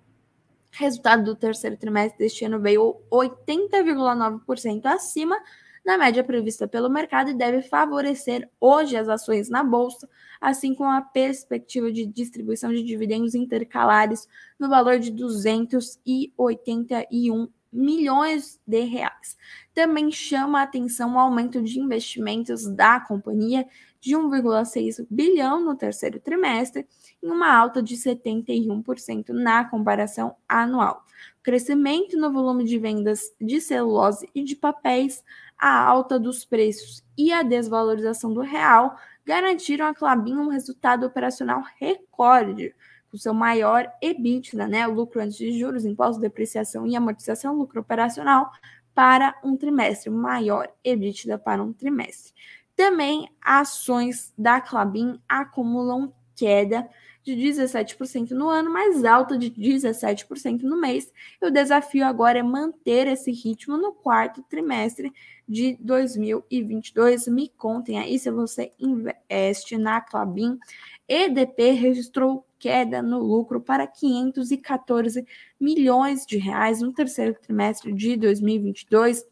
resultado 0.73 1.23
do 1.23 1.37
terceiro 1.37 1.77
trimestre 1.77 2.19
deste 2.19 2.45
ano 2.45 2.59
veio 2.59 2.97
80,9% 3.09 4.87
acima 4.87 5.41
da 5.85 5.97
média 5.97 6.25
prevista 6.25 6.67
pelo 6.67 6.91
mercado 6.91 7.31
e 7.31 7.35
deve 7.35 7.63
favorecer 7.63 8.51
hoje 8.61 8.97
as 8.97 9.09
ações 9.09 9.49
na 9.49 9.63
bolsa, 9.63 10.11
assim 10.41 10.75
como 10.75 10.91
a 10.91 11.03
perspectiva 11.03 11.93
de 11.93 12.05
distribuição 12.05 12.73
de 12.73 12.83
dividendos 12.83 13.37
intercalares 13.37 14.27
no 14.59 14.69
valor 14.69 14.99
de 14.99 15.13
281 15.13 17.47
milhões 17.73 18.61
de 18.67 18.81
reais. 18.81 19.37
Também 19.73 20.11
chama 20.11 20.61
a 20.61 20.65
atenção 20.65 21.15
o 21.15 21.19
aumento 21.19 21.63
de 21.63 21.81
investimentos 21.81 22.69
da 22.69 23.01
companhia 23.01 23.67
de 24.01 24.17
1,6 24.17 25.07
bilhão 25.09 25.65
no 25.65 25.77
terceiro 25.77 26.19
trimestre, 26.21 26.87
em 27.23 27.31
uma 27.31 27.57
alta 27.57 27.83
de 27.83 27.97
71% 27.97 29.29
na 29.29 29.65
comparação 29.65 30.35
anual. 30.49 31.05
crescimento 31.43 32.17
no 32.17 32.33
volume 32.33 32.65
de 32.65 32.79
vendas 32.79 33.21
de 33.41 33.61
celulose 33.61 34.29
e 34.35 34.43
de 34.43 34.57
papéis, 34.57 35.25
a 35.57 35.85
alta 35.85 36.19
dos 36.19 36.45
preços 36.45 37.05
e 37.17 37.33
a 37.33 37.43
desvalorização 37.43 38.35
do 38.35 38.41
real 38.41 38.97
garantiram 39.25 39.87
a 39.87 39.95
Clabin 39.95 40.35
um 40.35 40.49
resultado 40.49 41.07
operacional 41.07 41.63
recorde, 41.79 42.75
com 43.13 43.19
seu 43.19 43.35
maior 43.35 43.87
EBITDA, 44.01 44.67
né, 44.67 44.89
o 44.89 44.95
lucro 44.95 45.21
antes 45.21 45.37
de 45.37 45.57
juros, 45.59 45.85
impostos, 45.85 46.19
depreciação 46.19 46.87
e 46.87 46.97
amortização, 46.97 47.55
lucro 47.55 47.83
operacional, 47.83 48.51
para 48.95 49.39
um 49.45 49.55
trimestre, 49.55 50.11
maior 50.11 50.67
EBITDA 50.83 51.39
para 51.39 51.63
um 51.63 51.75
trimestre. 51.75 52.33
Também 52.75 53.29
ações 53.41 54.33
da 54.37 54.61
Clabin 54.61 55.21
acumulam 55.29 56.13
queda 56.35 56.89
de 57.23 57.35
17% 57.37 58.31
no 58.31 58.49
ano, 58.49 58.71
mais 58.71 59.05
alta 59.05 59.39
de 59.39 59.51
17% 59.51 60.63
no 60.63 60.81
mês. 60.81 61.13
E 61.41 61.47
o 61.47 61.51
desafio 61.51 62.05
agora 62.05 62.39
é 62.39 62.43
manter 62.43 63.07
esse 63.07 63.31
ritmo 63.31 63.77
no 63.77 63.93
quarto 63.93 64.43
trimestre 64.43 65.13
de 65.47 65.77
2022. 65.81 67.29
Me 67.29 67.49
contem 67.49 67.99
aí 67.99 68.19
se 68.19 68.31
você 68.31 68.73
investe 68.79 69.79
na 69.79 70.01
Clabin. 70.01 70.59
EDP 71.07 71.73
registrou 71.73 72.45
queda 72.63 73.03
no 73.03 73.19
lucro 73.19 73.61
para 73.61 73.89
514 73.89 75.27
milhões 75.59 76.25
de 76.25 76.39
reais 76.39 76.81
no 76.81 76.93
terceiro 76.93 77.35
trimestre 77.35 77.93
de 77.93 78.17
2022, 78.17 79.27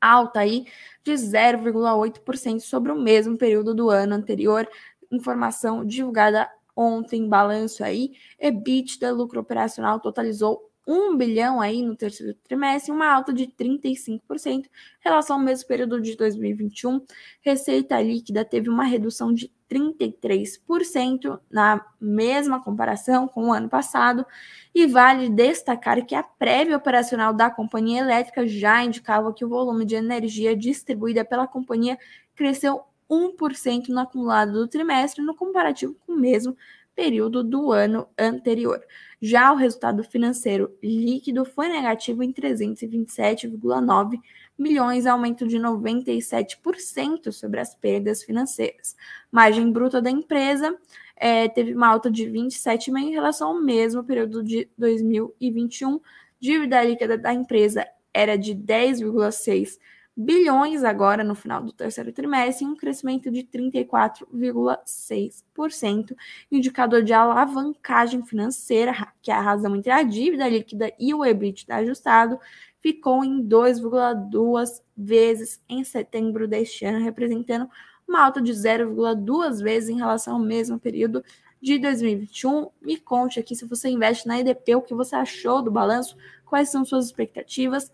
alta 0.00 0.38
aí 0.38 0.64
de 1.02 1.10
0,8% 1.10 2.60
sobre 2.60 2.92
o 2.92 2.96
mesmo 2.96 3.36
período 3.36 3.74
do 3.74 3.90
ano 3.90 4.14
anterior. 4.14 4.68
Informação 5.10 5.84
divulgada 5.84 6.48
ontem, 6.76 7.28
balanço 7.28 7.82
aí, 7.82 8.12
EBITDA, 8.38 9.10
lucro 9.10 9.40
operacional, 9.40 9.98
totalizou 9.98 10.69
1 10.86 11.16
bilhão 11.16 11.60
aí 11.60 11.82
no 11.82 11.94
terceiro 11.94 12.34
trimestre, 12.42 12.90
uma 12.90 13.06
alta 13.06 13.32
de 13.32 13.46
35% 13.46 14.20
em 14.46 14.70
relação 15.00 15.36
ao 15.36 15.42
mesmo 15.42 15.68
período 15.68 16.00
de 16.00 16.16
2021. 16.16 17.04
Receita 17.40 18.00
líquida 18.00 18.44
teve 18.44 18.68
uma 18.68 18.84
redução 18.84 19.32
de 19.32 19.52
33% 19.70 21.38
na 21.50 21.84
mesma 22.00 22.62
comparação 22.62 23.28
com 23.28 23.48
o 23.48 23.52
ano 23.52 23.68
passado. 23.68 24.26
E 24.74 24.86
vale 24.86 25.28
destacar 25.28 26.04
que 26.04 26.14
a 26.14 26.22
prévia 26.22 26.76
operacional 26.76 27.32
da 27.32 27.50
companhia 27.50 28.00
elétrica 28.00 28.46
já 28.46 28.82
indicava 28.84 29.32
que 29.32 29.44
o 29.44 29.48
volume 29.48 29.84
de 29.84 29.94
energia 29.94 30.56
distribuída 30.56 31.24
pela 31.24 31.46
companhia 31.46 31.96
cresceu 32.34 32.82
1% 33.10 33.88
no 33.88 34.00
acumulado 34.00 34.52
do 34.52 34.68
trimestre 34.68 35.22
no 35.22 35.34
comparativo 35.34 35.96
com 36.06 36.12
o 36.12 36.16
mesmo 36.16 36.56
período 37.00 37.42
do 37.42 37.72
ano 37.72 38.06
anterior. 38.18 38.78
Já 39.22 39.50
o 39.50 39.56
resultado 39.56 40.04
financeiro 40.04 40.76
líquido 40.82 41.46
foi 41.46 41.66
negativo 41.70 42.22
em 42.22 42.30
327,9 42.30 44.20
milhões, 44.58 45.06
aumento 45.06 45.48
de 45.48 45.58
97% 45.58 47.32
sobre 47.32 47.58
as 47.58 47.74
perdas 47.74 48.22
financeiras. 48.22 48.94
Margem 49.32 49.72
bruta 49.72 50.02
da 50.02 50.10
empresa 50.10 50.76
é, 51.16 51.48
teve 51.48 51.72
uma 51.72 51.88
alta 51.88 52.10
de 52.10 52.26
27,5% 52.26 52.98
em 52.98 53.12
relação 53.12 53.48
ao 53.48 53.62
mesmo 53.62 54.04
período 54.04 54.44
de 54.44 54.68
2021. 54.76 55.98
Dívida 56.38 56.84
líquida 56.84 57.16
da 57.16 57.32
empresa 57.32 57.86
era 58.12 58.36
de 58.36 58.54
10,6 58.54 59.78
bilhões 60.20 60.84
agora 60.84 61.24
no 61.24 61.34
final 61.34 61.62
do 61.62 61.72
terceiro 61.72 62.12
trimestre, 62.12 62.66
um 62.66 62.76
crescimento 62.76 63.30
de 63.30 63.42
34,6%. 63.42 66.14
Indicador 66.52 67.02
de 67.02 67.14
alavancagem 67.14 68.22
financeira, 68.26 69.08
que 69.22 69.30
é 69.30 69.34
a 69.34 69.40
razão 69.40 69.74
entre 69.74 69.90
a 69.90 70.02
dívida 70.02 70.46
líquida 70.46 70.92
e 70.98 71.14
o 71.14 71.24
EBITDA 71.24 71.76
ajustado, 71.76 72.38
ficou 72.80 73.24
em 73.24 73.42
2,2 73.42 74.82
vezes 74.94 75.58
em 75.66 75.82
setembro 75.82 76.46
deste 76.46 76.84
ano, 76.84 77.02
representando 77.02 77.66
uma 78.06 78.22
alta 78.22 78.42
de 78.42 78.52
0,2 78.52 79.62
vezes 79.62 79.88
em 79.88 79.96
relação 79.96 80.34
ao 80.34 80.40
mesmo 80.40 80.78
período 80.78 81.24
de 81.62 81.78
2021. 81.78 82.68
Me 82.82 82.98
conte 82.98 83.40
aqui 83.40 83.56
se 83.56 83.64
você 83.64 83.88
investe 83.88 84.28
na 84.28 84.38
EDP, 84.38 84.74
o 84.74 84.82
que 84.82 84.94
você 84.94 85.16
achou 85.16 85.62
do 85.62 85.70
balanço, 85.70 86.14
quais 86.44 86.68
são 86.68 86.84
suas 86.84 87.06
expectativas 87.06 87.90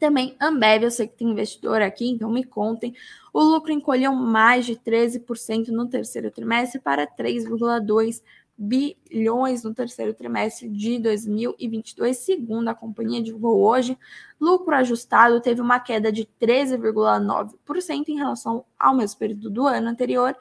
também 0.00 0.34
Ambev, 0.40 0.84
eu 0.84 0.90
sei 0.90 1.06
que 1.06 1.18
tem 1.18 1.30
investidor 1.30 1.82
aqui, 1.82 2.08
então 2.08 2.30
me 2.30 2.42
contem. 2.42 2.94
O 3.32 3.40
lucro 3.42 3.70
encolheu 3.70 4.12
mais 4.12 4.64
de 4.64 4.74
13% 4.74 5.68
no 5.68 5.86
terceiro 5.86 6.30
trimestre 6.30 6.80
para 6.80 7.06
3,2 7.06 8.22
bilhões 8.62 9.62
no 9.62 9.72
terceiro 9.72 10.12
trimestre 10.12 10.68
de 10.68 10.98
2022, 10.98 12.16
segundo 12.16 12.68
a 12.68 12.74
companhia 12.74 13.22
divulgou 13.22 13.60
hoje. 13.60 13.96
Lucro 14.38 14.74
ajustado 14.74 15.40
teve 15.40 15.60
uma 15.60 15.78
queda 15.80 16.10
de 16.10 16.28
13,9% 16.40 18.08
em 18.08 18.16
relação 18.16 18.64
ao 18.78 18.94
mesmo 18.94 19.18
período 19.18 19.48
do 19.48 19.66
ano 19.66 19.88
anterior, 19.88 20.36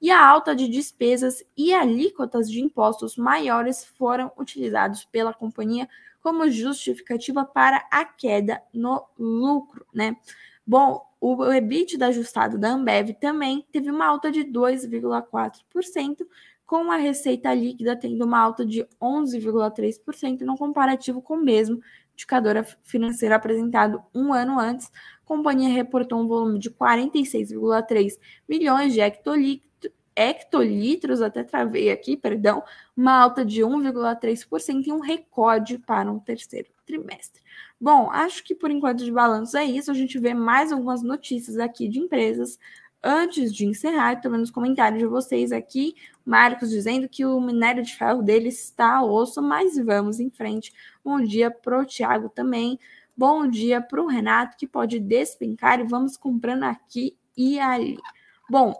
e 0.00 0.10
a 0.10 0.24
alta 0.24 0.54
de 0.54 0.68
despesas 0.68 1.42
e 1.56 1.72
alíquotas 1.72 2.50
de 2.50 2.60
impostos 2.60 3.16
maiores 3.16 3.84
foram 3.84 4.30
utilizados 4.36 5.04
pela 5.04 5.32
companhia 5.32 5.88
como 6.24 6.50
justificativa 6.50 7.44
para 7.44 7.86
a 7.90 8.02
queda 8.02 8.62
no 8.72 9.04
lucro, 9.18 9.86
né? 9.92 10.16
Bom, 10.66 11.06
o 11.20 11.52
EBITDA 11.52 12.06
ajustado 12.06 12.56
da 12.56 12.70
Ambev 12.70 13.10
também 13.20 13.66
teve 13.70 13.90
uma 13.90 14.06
alta 14.06 14.32
de 14.32 14.42
2,4%, 14.42 16.26
com 16.64 16.90
a 16.90 16.96
receita 16.96 17.52
líquida 17.52 17.94
tendo 17.94 18.24
uma 18.24 18.38
alta 18.38 18.64
de 18.64 18.88
11,3% 18.98 20.40
no 20.40 20.56
comparativo 20.56 21.20
com 21.20 21.34
o 21.34 21.44
mesmo 21.44 21.78
indicador 22.14 22.64
financeiro 22.82 23.34
apresentado 23.34 24.02
um 24.14 24.32
ano 24.32 24.58
antes. 24.58 24.90
A 25.22 25.26
companhia 25.26 25.68
reportou 25.68 26.18
um 26.18 26.26
volume 26.26 26.58
de 26.58 26.70
46,3 26.70 28.18
milhões 28.48 28.94
de 28.94 29.00
hectolitros 29.00 29.73
hectolitros, 30.16 31.20
até 31.20 31.42
travei 31.42 31.90
aqui, 31.90 32.16
perdão, 32.16 32.62
uma 32.96 33.20
alta 33.20 33.44
de 33.44 33.62
1,3% 33.62 34.86
e 34.86 34.92
um 34.92 35.00
recorde 35.00 35.78
para 35.78 36.10
um 36.10 36.18
terceiro 36.18 36.68
trimestre. 36.86 37.42
Bom, 37.80 38.10
acho 38.10 38.44
que 38.44 38.54
por 38.54 38.70
enquanto 38.70 39.04
de 39.04 39.12
balanço 39.12 39.56
é 39.56 39.64
isso. 39.64 39.90
A 39.90 39.94
gente 39.94 40.18
vê 40.18 40.32
mais 40.34 40.72
algumas 40.72 41.02
notícias 41.02 41.58
aqui 41.58 41.88
de 41.88 41.98
empresas. 41.98 42.58
Antes 43.02 43.54
de 43.54 43.66
encerrar, 43.66 44.14
estou 44.14 44.30
vendo 44.30 44.44
os 44.44 44.50
comentários 44.50 44.98
de 44.98 45.06
vocês 45.06 45.52
aqui, 45.52 45.94
Marcos 46.24 46.70
dizendo 46.70 47.06
que 47.06 47.22
o 47.26 47.38
minério 47.38 47.82
de 47.82 47.94
ferro 47.94 48.22
dele 48.22 48.48
está 48.48 49.02
osso, 49.02 49.42
mas 49.42 49.76
vamos 49.76 50.20
em 50.20 50.30
frente. 50.30 50.72
Bom 51.04 51.20
dia 51.20 51.50
para 51.50 51.82
o 51.82 51.84
Thiago 51.84 52.30
também. 52.30 52.78
Bom 53.14 53.46
dia 53.46 53.82
para 53.82 54.02
o 54.02 54.06
Renato, 54.06 54.56
que 54.56 54.66
pode 54.66 54.98
despencar 54.98 55.80
e 55.80 55.84
vamos 55.84 56.16
comprando 56.16 56.62
aqui 56.62 57.14
e 57.36 57.60
ali. 57.60 57.98
Bom, 58.48 58.74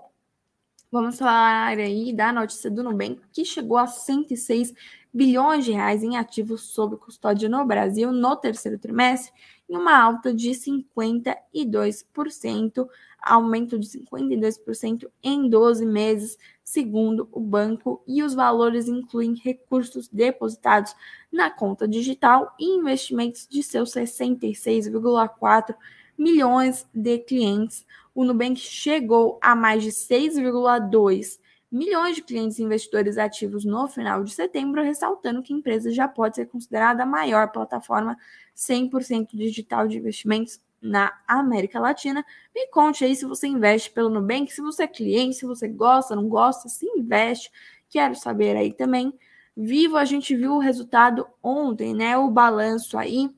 Vamos 0.95 1.19
falar 1.19 1.77
aí 1.77 2.13
da 2.13 2.33
notícia 2.33 2.71
do 2.71 2.85
Nubank, 2.85 3.21
que 3.33 3.45
chegou 3.45 3.77
a 3.77 3.85
106 3.85 4.73
bilhões 5.13 5.65
de 5.65 5.73
reais 5.73 6.05
em 6.05 6.17
ativos 6.17 6.69
sob 6.69 6.97
custódia 6.99 7.49
no 7.49 7.65
Brasil 7.65 8.13
no 8.13 8.37
terceiro 8.37 8.79
trimestre, 8.79 9.33
em 9.69 9.77
uma 9.77 10.01
alta 10.01 10.33
de 10.33 10.51
52%, 10.51 12.89
aumento 13.21 13.77
de 13.77 13.89
52% 13.89 15.11
em 15.21 15.49
12 15.49 15.85
meses, 15.85 16.39
segundo 16.63 17.29
o 17.33 17.41
banco, 17.41 18.01
e 18.07 18.23
os 18.23 18.33
valores 18.33 18.87
incluem 18.87 19.35
recursos 19.35 20.07
depositados 20.07 20.95
na 21.33 21.51
conta 21.51 21.89
digital 21.89 22.55
e 22.57 22.67
investimentos 22.67 23.49
de 23.51 23.65
seus 23.65 23.91
66,4 23.91 25.75
milhões 26.17 26.87
de 26.95 27.19
clientes 27.19 27.85
o 28.15 28.25
Nubank 28.25 28.61
chegou 28.61 29.39
a 29.43 29.57
mais 29.57 29.83
de 29.83 29.91
6,2 29.91 31.41
milhões 31.71 32.15
de 32.15 32.23
clientes 32.23 32.61
investidores 32.61 33.19
ativos 33.19 33.65
no 33.65 33.89
final 33.89 34.23
de 34.23 34.33
setembro, 34.33 34.85
ressaltando 34.85 35.43
que 35.43 35.53
a 35.53 35.57
empresa 35.57 35.91
já 35.91 36.07
pode 36.07 36.37
ser 36.37 36.47
considerada 36.47 37.03
a 37.03 37.07
maior 37.07 37.51
plataforma 37.51 38.17
100% 38.57 39.31
digital 39.33 39.89
de 39.89 39.99
investimentos 39.99 40.61
na 40.81 41.13
América 41.27 41.81
Latina. 41.81 42.25
Me 42.55 42.69
conte 42.69 43.05
aí 43.05 43.17
se 43.17 43.25
você 43.25 43.49
investe 43.49 43.91
pelo 43.91 44.09
Nubank, 44.09 44.53
se 44.53 44.63
você 44.63 44.85
é 44.85 44.87
cliente, 44.87 45.35
se 45.35 45.47
você 45.47 45.67
gosta, 45.67 46.15
não 46.15 46.29
gosta, 46.29 46.69
se 46.69 46.87
investe. 46.87 47.51
Quero 47.89 48.15
saber 48.15 48.57
aí 48.57 48.73
também. 48.73 49.13
Vivo, 49.57 49.97
a 49.97 50.05
gente 50.05 50.37
viu 50.37 50.53
o 50.55 50.61
resultado 50.61 51.27
ontem, 51.43 51.93
né? 51.93 52.17
O 52.17 52.31
balanço 52.31 52.97
aí. 52.97 53.29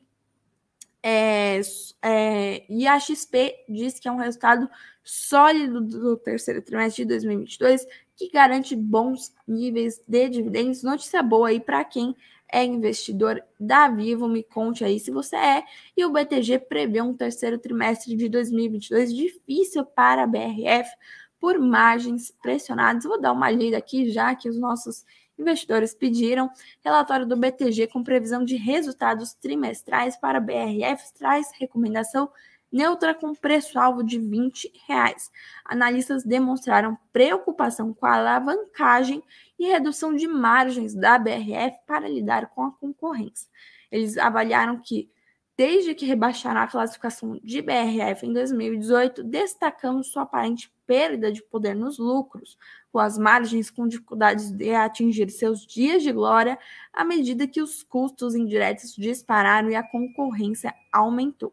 É, 1.08 1.60
é, 2.02 2.64
e 2.68 2.84
a 2.84 2.98
XP 2.98 3.64
diz 3.68 4.00
que 4.00 4.08
é 4.08 4.10
um 4.10 4.16
resultado 4.16 4.68
sólido 5.04 5.80
do 5.80 6.16
terceiro 6.16 6.60
trimestre 6.60 7.04
de 7.04 7.10
2022, 7.10 7.86
que 8.16 8.28
garante 8.28 8.74
bons 8.74 9.32
níveis 9.46 10.02
de 10.04 10.28
dividendos. 10.28 10.82
Notícia 10.82 11.22
boa 11.22 11.50
aí 11.50 11.60
para 11.60 11.84
quem 11.84 12.12
é 12.52 12.64
investidor 12.64 13.40
da 13.58 13.86
Vivo, 13.88 14.26
me 14.26 14.42
conte 14.42 14.84
aí 14.84 14.98
se 14.98 15.12
você 15.12 15.36
é. 15.36 15.62
E 15.96 16.04
o 16.04 16.10
BTG 16.10 16.58
prevê 16.58 17.00
um 17.00 17.14
terceiro 17.14 17.56
trimestre 17.56 18.16
de 18.16 18.28
2022 18.28 19.14
difícil 19.14 19.84
para 19.84 20.24
a 20.24 20.26
BRF 20.26 20.90
por 21.38 21.56
margens 21.60 22.34
pressionadas. 22.42 23.04
Vou 23.04 23.20
dar 23.20 23.30
uma 23.30 23.48
lida 23.48 23.78
aqui 23.78 24.10
já 24.10 24.34
que 24.34 24.48
os 24.48 24.58
nossos 24.58 25.04
investidores 25.38 25.94
pediram. 25.94 26.50
Relatório 26.84 27.26
do 27.26 27.36
BTG 27.36 27.88
com 27.88 28.02
previsão 28.02 28.44
de 28.44 28.56
resultados 28.56 29.34
trimestrais 29.34 30.16
para 30.16 30.40
BRF 30.40 31.12
traz 31.14 31.50
recomendação 31.58 32.30
neutra 32.70 33.14
com 33.14 33.34
preço-alvo 33.34 34.02
de 34.02 34.18
20 34.18 34.72
reais. 34.86 35.30
Analistas 35.64 36.24
demonstraram 36.24 36.98
preocupação 37.12 37.92
com 37.92 38.06
a 38.06 38.16
alavancagem 38.16 39.22
e 39.58 39.66
redução 39.66 40.14
de 40.14 40.26
margens 40.26 40.94
da 40.94 41.18
BRF 41.18 41.78
para 41.86 42.08
lidar 42.08 42.48
com 42.48 42.64
a 42.64 42.72
concorrência. 42.72 43.48
Eles 43.90 44.18
avaliaram 44.18 44.78
que, 44.78 45.08
desde 45.56 45.94
que 45.94 46.04
rebaixaram 46.04 46.60
a 46.60 46.66
classificação 46.66 47.40
de 47.42 47.62
BRF 47.62 48.26
em 48.26 48.32
2018, 48.32 49.24
destacando 49.24 50.04
sua 50.04 50.22
aparente 50.22 50.70
perda 50.86 51.32
de 51.32 51.42
poder 51.42 51.74
nos 51.74 51.98
lucros, 51.98 52.58
com 52.92 52.98
as 52.98 53.16
margens 53.18 53.70
com 53.70 53.88
dificuldades 53.88 54.50
de 54.50 54.74
atingir 54.74 55.30
seus 55.30 55.66
dias 55.66 56.02
de 56.02 56.12
glória 56.12 56.58
à 56.92 57.04
medida 57.04 57.46
que 57.46 57.62
os 57.62 57.82
custos 57.82 58.34
indiretos 58.34 58.94
dispararam 58.94 59.70
e 59.70 59.74
a 59.74 59.82
concorrência 59.82 60.74
aumentou. 60.92 61.52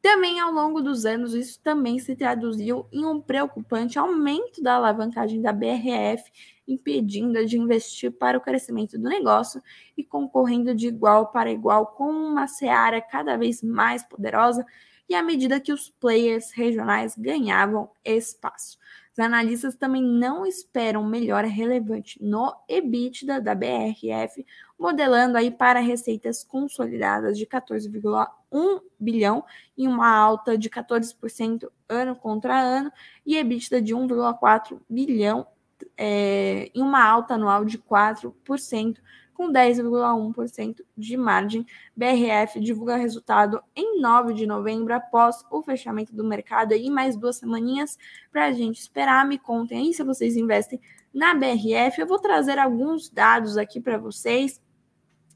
Também 0.00 0.38
ao 0.38 0.52
longo 0.52 0.80
dos 0.80 1.04
anos, 1.04 1.34
isso 1.34 1.60
também 1.60 1.98
se 1.98 2.14
traduziu 2.14 2.86
em 2.92 3.04
um 3.04 3.20
preocupante 3.20 3.98
aumento 3.98 4.62
da 4.62 4.74
alavancagem 4.74 5.42
da 5.42 5.52
BRF, 5.52 6.30
impedindo-a 6.68 7.44
de 7.44 7.58
investir 7.58 8.12
para 8.12 8.36
o 8.38 8.40
crescimento 8.40 8.98
do 8.98 9.08
negócio 9.08 9.62
e 9.96 10.04
concorrendo 10.04 10.74
de 10.74 10.86
igual 10.86 11.32
para 11.32 11.50
igual 11.50 11.86
com 11.86 12.10
uma 12.10 12.46
seara 12.46 13.00
cada 13.00 13.36
vez 13.36 13.62
mais 13.62 14.02
poderosa 14.02 14.64
e 15.08 15.14
à 15.14 15.22
medida 15.22 15.58
que 15.58 15.72
os 15.72 15.88
players 15.88 16.52
regionais 16.52 17.16
ganhavam 17.16 17.90
espaço. 18.04 18.78
Os 19.18 19.18
analistas 19.18 19.74
também 19.74 20.02
não 20.02 20.46
esperam 20.46 21.04
melhora 21.04 21.48
relevante 21.48 22.22
no 22.22 22.54
EBITDA 22.68 23.40
da 23.40 23.52
BRF, 23.52 24.46
modelando 24.78 25.36
aí 25.36 25.50
para 25.50 25.80
receitas 25.80 26.44
consolidadas 26.44 27.36
de 27.36 27.44
14,1 27.44 28.80
bilhão 29.00 29.44
e 29.76 29.88
uma 29.88 30.08
alta 30.08 30.56
de 30.56 30.70
14% 30.70 31.68
ano 31.88 32.14
contra 32.14 32.60
ano 32.60 32.92
e 33.26 33.36
EBITDA 33.36 33.82
de 33.82 33.92
1,4 33.92 34.78
bilhão 34.88 35.46
é, 35.96 36.70
em 36.74 36.82
uma 36.82 37.04
alta 37.04 37.34
anual 37.34 37.64
de 37.64 37.78
4% 37.78 38.98
com 39.38 39.52
10,1% 39.52 40.84
de 40.96 41.16
margem. 41.16 41.64
BRF 41.96 42.58
divulga 42.58 42.96
resultado 42.96 43.62
em 43.74 44.00
9 44.00 44.34
de 44.34 44.44
novembro, 44.44 44.92
após 44.92 45.44
o 45.48 45.62
fechamento 45.62 46.12
do 46.12 46.24
mercado, 46.24 46.72
aí 46.72 46.90
mais 46.90 47.16
duas 47.16 47.36
semaninhas 47.36 47.96
para 48.32 48.46
a 48.46 48.52
gente 48.52 48.80
esperar. 48.80 49.24
Me 49.24 49.38
contem 49.38 49.78
aí 49.78 49.94
se 49.94 50.02
vocês 50.02 50.36
investem 50.36 50.80
na 51.14 51.34
BRF. 51.34 52.00
Eu 52.00 52.06
vou 52.08 52.18
trazer 52.18 52.58
alguns 52.58 53.08
dados 53.08 53.56
aqui 53.56 53.80
para 53.80 53.96
vocês 53.96 54.60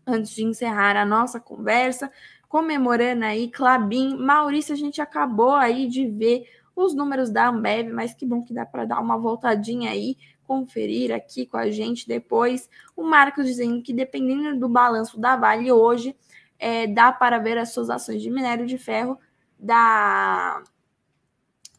antes 0.04 0.34
de 0.34 0.42
encerrar 0.42 0.96
a 0.96 1.06
nossa 1.06 1.38
conversa, 1.38 2.10
comemorando 2.48 3.24
aí 3.24 3.48
Clabin. 3.48 4.16
Maurício, 4.16 4.74
a 4.74 4.76
gente 4.76 5.00
acabou 5.00 5.54
aí 5.54 5.86
de 5.86 6.08
ver 6.08 6.44
os 6.74 6.94
números 6.94 7.30
da 7.30 7.48
Ambev, 7.48 7.92
mas 7.92 8.14
que 8.14 8.26
bom 8.26 8.42
que 8.42 8.54
dá 8.54 8.64
para 8.64 8.84
dar 8.84 9.00
uma 9.00 9.18
voltadinha 9.18 9.90
aí 9.90 10.16
conferir 10.44 11.14
aqui 11.14 11.46
com 11.46 11.56
a 11.56 11.70
gente 11.70 12.06
depois. 12.06 12.68
O 12.96 13.02
Marcos 13.02 13.46
dizendo 13.46 13.82
que 13.82 13.92
dependendo 13.92 14.58
do 14.58 14.68
balanço 14.68 15.18
da 15.18 15.36
Vale 15.36 15.72
hoje, 15.72 16.14
é, 16.58 16.86
dá 16.86 17.10
para 17.10 17.38
ver 17.38 17.58
as 17.58 17.72
suas 17.72 17.90
ações 17.90 18.22
de 18.22 18.30
minério 18.30 18.66
de 18.66 18.78
ferro 18.78 19.18
da. 19.58 20.62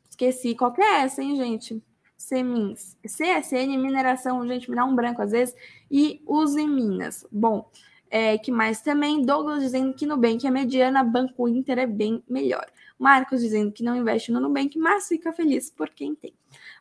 Esqueci 0.10 0.56
qual 0.56 0.72
que 0.72 0.82
é 0.82 1.02
essa, 1.02 1.22
hein, 1.22 1.36
gente? 1.36 1.82
Semins. 2.18 2.98
CSN 3.04 3.78
Mineração, 3.78 4.46
gente, 4.48 4.70
me 4.70 4.76
dá 4.76 4.86
um 4.86 4.96
branco 4.96 5.22
às 5.22 5.32
vezes. 5.32 5.56
E 5.92 6.22
Use 6.26 6.66
Minas. 6.66 7.26
Bom, 7.32 7.70
é, 8.10 8.38
que 8.38 8.52
mais 8.52 8.82
também? 8.82 9.26
Douglas 9.26 9.62
dizendo 9.62 9.94
que 9.94 10.06
Nubank 10.06 10.46
é 10.46 10.52
mediana, 10.52 11.04
Banco 11.04 11.48
Inter 11.48 11.80
é 11.80 11.88
bem 11.88 12.24
melhor. 12.30 12.66
Marcos 12.98 13.42
dizendo 13.42 13.72
que 13.72 13.84
não 13.84 13.96
investe 13.96 14.32
no 14.32 14.40
Nubank, 14.40 14.78
mas 14.78 15.08
fica 15.08 15.34
feliz 15.34 15.70
por 15.70 15.90
quem 15.90 16.16
tem. 16.16 16.34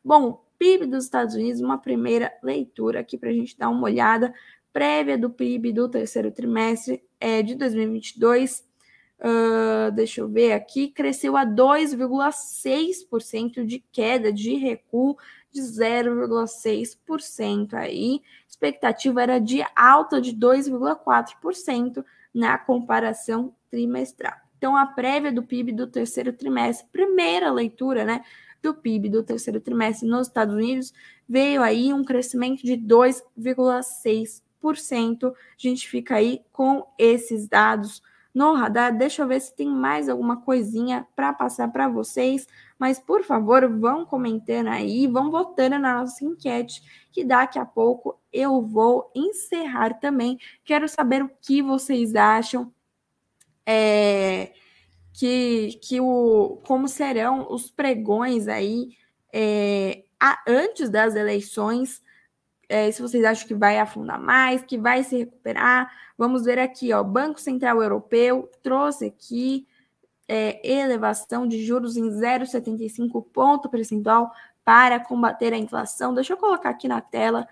Bom, 0.05 0.45
PIB 0.59 0.87
dos 0.87 1.05
Estados 1.05 1.35
Unidos, 1.35 1.61
uma 1.61 1.79
primeira 1.79 2.33
leitura 2.43 3.01
aqui 3.01 3.19
para 3.19 3.31
a 3.31 3.33
gente 3.33 3.59
dar 3.59 3.69
uma 3.69 3.85
olhada 3.85 4.33
prévia 4.73 5.19
do 5.19 5.29
PIB 5.29 5.73
do 5.73 5.89
terceiro 5.89 6.31
trimestre 6.31 7.03
é, 7.19 7.43
de 7.43 7.55
2022. 7.55 8.71
Uh, 9.19 9.91
deixa 9.93 10.21
eu 10.21 10.29
ver 10.29 10.53
aqui, 10.53 10.89
cresceu 10.89 11.37
a 11.37 11.47
2,6% 11.47 13.65
de 13.65 13.79
queda 13.93 14.33
de 14.33 14.55
recuo 14.55 15.17
de 15.53 15.61
0,6% 15.61 17.75
aí. 17.75 18.21
Expectativa 18.49 19.23
era 19.23 19.39
de 19.39 19.65
alta 19.77 20.21
de 20.21 20.35
2,4% 20.35 22.05
na 22.35 22.59
comparação 22.59 23.55
trimestral. 23.71 24.35
Então, 24.63 24.77
a 24.77 24.87
prévia 24.87 25.33
do 25.33 25.43
PIB 25.43 25.73
do 25.73 25.89
terceiro 25.89 26.33
trimestre, 26.33 26.87
primeira 26.93 27.51
leitura, 27.51 28.05
né, 28.05 28.25
do 28.63 28.73
PIB 28.73 29.09
do 29.09 29.25
terceiro 29.25 29.61
trimestre 29.61 30.09
nos 30.09 30.29
Estados 30.29 30.55
Unidos, 30.55 30.95
veio 31.29 31.65
aí 31.65 31.93
um 31.93 32.05
crescimento 32.05 32.63
de 32.63 32.77
2,6%. 32.77 35.33
A 35.33 35.35
gente 35.59 35.89
fica 35.89 36.15
aí 36.15 36.45
com 36.53 36.87
esses 36.97 37.49
dados 37.49 38.01
no 38.33 38.55
radar. 38.55 38.97
Deixa 38.97 39.23
eu 39.23 39.27
ver 39.27 39.41
se 39.41 39.53
tem 39.53 39.67
mais 39.67 40.09
alguma 40.09 40.43
coisinha 40.43 41.09
para 41.17 41.33
passar 41.33 41.67
para 41.73 41.89
vocês. 41.89 42.47
Mas, 42.79 43.01
por 43.01 43.25
favor, 43.25 43.69
vão 43.69 44.07
comentando 44.07 44.69
aí, 44.69 45.09
vão 45.09 45.29
votando 45.29 45.77
na 45.77 45.99
nossa 45.99 46.25
enquete, 46.25 47.09
que 47.11 47.25
daqui 47.25 47.59
a 47.59 47.67
pouco 47.67 48.17
eu 48.33 48.63
vou 48.63 49.11
encerrar 49.13 49.95
também. 49.95 50.39
Quero 50.65 50.89
saber 50.89 51.25
o 51.25 51.31
que 51.41 51.61
vocês 51.61 52.15
acham. 52.15 52.73
É, 53.67 54.53
que, 55.13 55.79
que 55.83 56.01
o, 56.01 56.61
como 56.67 56.89
serão 56.89 57.47
os 57.51 57.71
pregões 57.71 58.49
aí 58.49 58.97
é, 59.33 60.05
a, 60.19 60.39
antes 60.47 60.91
das 60.91 61.15
eleições, 61.15 62.03
é, 62.69 62.91
se 62.91 63.03
vocês 63.03 63.25
acham 63.25 63.47
que 63.47 63.55
vai 63.55 63.79
afundar 63.79 64.21
mais, 64.21 64.63
que 64.63 64.79
vai 64.79 65.03
se 65.03 65.19
recuperar. 65.19 65.91
Vamos 66.17 66.45
ver 66.45 66.59
aqui, 66.59 66.93
ó, 66.93 67.03
Banco 67.03 67.41
Central 67.41 67.83
Europeu 67.83 68.51
trouxe 68.63 69.07
aqui 69.07 69.67
é, 70.29 70.61
elevação 70.67 71.47
de 71.47 71.65
juros 71.65 71.97
em 71.97 72.09
0,75 72.09 73.27
ponto 73.33 73.69
percentual 73.69 74.31
para 74.65 75.01
combater 75.01 75.53
a 75.53 75.59
inflação. 75.59 76.15
Deixa 76.15 76.35
eu 76.35 76.37
colocar 76.37 76.71
aqui 76.71 76.87
na 76.87 77.01
tela 77.01 77.49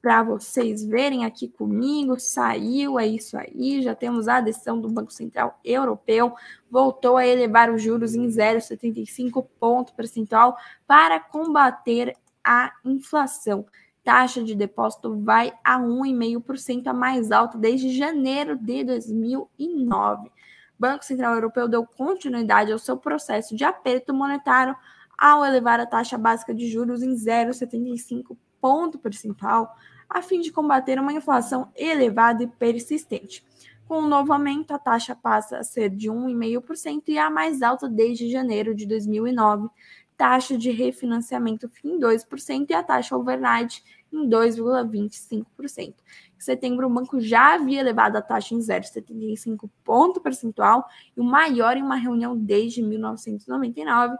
para 0.00 0.22
vocês 0.22 0.84
verem 0.84 1.24
aqui 1.24 1.48
comigo. 1.48 2.18
Saiu, 2.18 2.98
é 2.98 3.06
isso 3.06 3.36
aí. 3.36 3.82
Já 3.82 3.94
temos 3.94 4.28
a 4.28 4.40
decisão 4.40 4.80
do 4.80 4.88
Banco 4.88 5.12
Central 5.12 5.58
Europeu, 5.64 6.34
voltou 6.70 7.16
a 7.16 7.26
elevar 7.26 7.70
os 7.70 7.82
juros 7.82 8.14
em 8.14 8.26
0,75 8.26 9.46
ponto 9.58 9.94
percentual 9.94 10.56
para 10.86 11.20
combater 11.20 12.16
a 12.42 12.72
inflação. 12.84 13.66
Taxa 14.02 14.42
de 14.42 14.54
depósito 14.54 15.18
vai 15.22 15.52
a 15.62 15.78
1,5%, 15.78 16.86
a 16.86 16.92
mais 16.94 17.30
alta 17.30 17.58
desde 17.58 17.96
janeiro 17.96 18.56
de 18.56 18.82
2009. 18.82 20.30
Banco 20.78 21.04
Central 21.04 21.34
Europeu 21.34 21.68
deu 21.68 21.86
continuidade 21.86 22.72
ao 22.72 22.78
seu 22.78 22.96
processo 22.96 23.54
de 23.54 23.64
aperto 23.64 24.14
monetário 24.14 24.74
ao 25.18 25.44
elevar 25.44 25.78
a 25.78 25.84
taxa 25.84 26.16
básica 26.16 26.54
de 26.54 26.66
juros 26.66 27.02
em 27.02 27.12
0,75 27.12 28.34
ponto 28.60 28.98
percentual 28.98 29.74
a 30.08 30.20
fim 30.20 30.40
de 30.40 30.50
combater 30.50 30.98
uma 30.98 31.12
inflação 31.12 31.70
elevada 31.76 32.42
e 32.42 32.48
persistente. 32.48 33.44
Com 33.86 33.98
o 33.98 34.08
novo 34.08 34.32
aumento, 34.32 34.72
a 34.72 34.78
taxa 34.78 35.16
passa 35.16 35.58
a 35.58 35.64
ser 35.64 35.90
de 35.90 36.08
1,5% 36.08 37.04
e 37.08 37.18
a 37.18 37.30
mais 37.30 37.62
alta 37.62 37.88
desde 37.88 38.30
janeiro 38.30 38.74
de 38.74 38.86
2009. 38.86 39.68
Taxa 40.16 40.56
de 40.56 40.70
refinanciamento 40.70 41.70
em 41.84 41.98
2% 41.98 42.66
e 42.70 42.74
a 42.74 42.82
taxa 42.82 43.16
overnight 43.16 43.82
em 44.12 44.28
2,25%. 44.28 45.46
Em 45.78 45.94
setembro, 46.38 46.86
o 46.86 46.90
banco 46.90 47.20
já 47.20 47.54
havia 47.54 47.80
elevado 47.80 48.16
a 48.16 48.22
taxa 48.22 48.54
em 48.54 48.58
0,75 48.58 49.68
ponto 49.82 50.20
percentual 50.20 50.86
e 51.16 51.20
o 51.20 51.24
maior 51.24 51.76
em 51.76 51.82
uma 51.82 51.96
reunião 51.96 52.36
desde 52.36 52.82
1999 52.82 54.16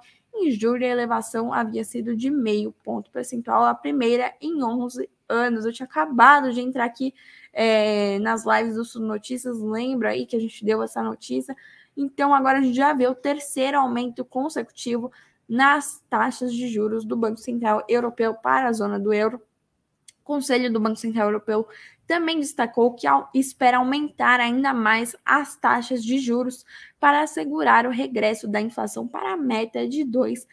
em 0.47 0.51
julho, 0.51 0.84
a 0.84 0.88
elevação 0.88 1.53
havia 1.53 1.84
sido 1.84 2.16
de 2.16 2.30
meio 2.30 2.72
ponto 2.84 3.11
percentual, 3.11 3.64
a 3.64 3.74
primeira 3.74 4.34
em 4.41 4.62
11 4.62 5.09
anos. 5.28 5.64
Eu 5.64 5.72
tinha 5.72 5.86
acabado 5.86 6.53
de 6.53 6.61
entrar 6.61 6.84
aqui 6.84 7.14
é, 7.53 8.18
nas 8.18 8.45
lives 8.45 8.74
do 8.74 8.84
Sul 8.84 9.03
Notícias, 9.03 9.61
lembra 9.61 10.11
aí 10.11 10.26
que 10.26 10.36
a 10.36 10.41
gente 10.41 10.64
deu 10.64 10.82
essa 10.82 11.03
notícia. 11.03 11.57
Então, 11.97 12.34
agora 12.34 12.59
a 12.59 12.62
gente 12.62 12.76
já 12.76 12.93
vê 12.93 13.07
o 13.07 13.14
terceiro 13.14 13.78
aumento 13.78 14.24
consecutivo 14.24 15.12
nas 15.49 16.03
taxas 16.09 16.55
de 16.55 16.68
juros 16.68 17.05
do 17.05 17.16
Banco 17.16 17.38
Central 17.38 17.84
Europeu 17.88 18.34
para 18.34 18.68
a 18.68 18.72
zona 18.72 18.99
do 18.99 19.12
euro. 19.12 19.43
O 20.20 20.24
Conselho 20.24 20.72
do 20.72 20.78
Banco 20.78 20.97
Central 20.97 21.26
Europeu 21.26 21.66
também 22.11 22.40
destacou 22.40 22.92
que 22.92 23.06
espera 23.32 23.76
aumentar 23.76 24.40
ainda 24.40 24.74
mais 24.74 25.14
as 25.24 25.54
taxas 25.54 26.02
de 26.02 26.18
juros 26.18 26.66
para 26.98 27.22
assegurar 27.22 27.86
o 27.86 27.90
regresso 27.90 28.48
da 28.48 28.61
inflação 28.61 29.06
para 29.06 29.34
a 29.34 29.36
meta 29.36 29.86
de 29.86 30.04
2%. 30.04 30.44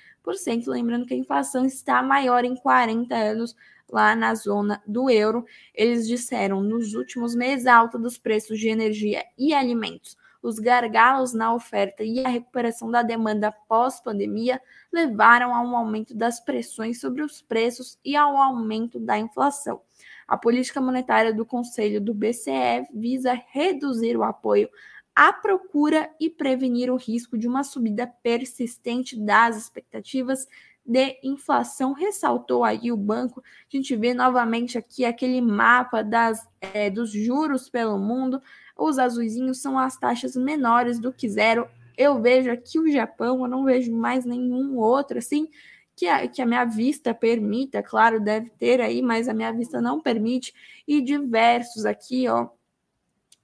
Lembrando 0.67 1.07
que 1.07 1.15
a 1.15 1.17
inflação 1.17 1.65
está 1.65 2.03
maior 2.03 2.45
em 2.45 2.55
40 2.55 3.15
anos 3.15 3.55
lá 3.91 4.15
na 4.15 4.35
zona 4.35 4.83
do 4.85 5.09
euro. 5.09 5.47
Eles 5.73 6.07
disseram 6.07 6.61
nos 6.61 6.93
últimos 6.93 7.33
meses 7.33 7.65
a 7.65 7.75
alta 7.75 7.97
dos 7.97 8.19
preços 8.19 8.59
de 8.59 8.67
energia 8.69 9.25
e 9.35 9.51
alimentos 9.51 10.15
os 10.47 10.59
gargalos 10.59 11.33
na 11.33 11.53
oferta 11.53 12.05
e 12.05 12.25
a 12.25 12.29
recuperação 12.29 12.89
da 12.89 13.01
demanda 13.01 13.51
pós-pandemia 13.51 14.61
levaram 14.93 15.53
a 15.53 15.59
um 15.61 15.75
aumento 15.75 16.15
das 16.15 16.39
pressões 16.39 17.01
sobre 17.01 17.21
os 17.21 17.41
preços 17.41 17.99
e 18.03 18.15
ao 18.15 18.37
aumento 18.37 18.97
da 18.97 19.17
inflação. 19.17 19.81
A 20.25 20.37
política 20.37 20.79
monetária 20.79 21.33
do 21.33 21.45
Conselho 21.45 21.99
do 21.99 22.13
BCE 22.13 22.87
visa 22.93 23.33
reduzir 23.49 24.15
o 24.15 24.23
apoio 24.23 24.69
à 25.13 25.33
procura 25.33 26.09
e 26.17 26.29
prevenir 26.29 26.89
o 26.89 26.95
risco 26.95 27.37
de 27.37 27.45
uma 27.45 27.65
subida 27.65 28.07
persistente 28.07 29.19
das 29.19 29.57
expectativas 29.57 30.47
de 30.85 31.19
inflação. 31.21 31.91
Ressaltou 31.91 32.63
aí 32.63 32.89
o 32.89 32.95
banco. 32.95 33.41
A 33.41 33.75
gente 33.75 33.93
vê 33.97 34.13
novamente 34.13 34.77
aqui 34.77 35.03
aquele 35.03 35.41
mapa 35.41 36.01
das, 36.01 36.47
é, 36.61 36.89
dos 36.89 37.11
juros 37.11 37.69
pelo 37.69 37.99
mundo. 37.99 38.41
Os 38.77 38.99
azuizinhos 38.99 39.59
são 39.59 39.77
as 39.77 39.97
taxas 39.97 40.35
menores 40.35 40.99
do 40.99 41.11
que 41.11 41.27
zero. 41.27 41.67
Eu 41.97 42.21
vejo 42.21 42.51
aqui 42.51 42.79
o 42.79 42.91
Japão, 42.91 43.41
eu 43.41 43.47
não 43.47 43.63
vejo 43.63 43.91
mais 43.91 44.25
nenhum 44.25 44.77
outro 44.77 45.17
assim 45.17 45.49
que 45.97 46.07
a, 46.07 46.27
que 46.27 46.43
a 46.43 46.45
minha 46.45 46.63
vista 46.63 47.11
permita, 47.11 47.81
claro, 47.81 48.19
deve 48.19 48.51
ter 48.51 48.79
aí, 48.79 49.01
mas 49.01 49.27
a 49.27 49.33
minha 49.33 49.51
vista 49.51 49.81
não 49.81 49.99
permite. 49.99 50.53
E 50.87 51.01
diversos 51.01 51.85
aqui, 51.85 52.29
ó. 52.29 52.49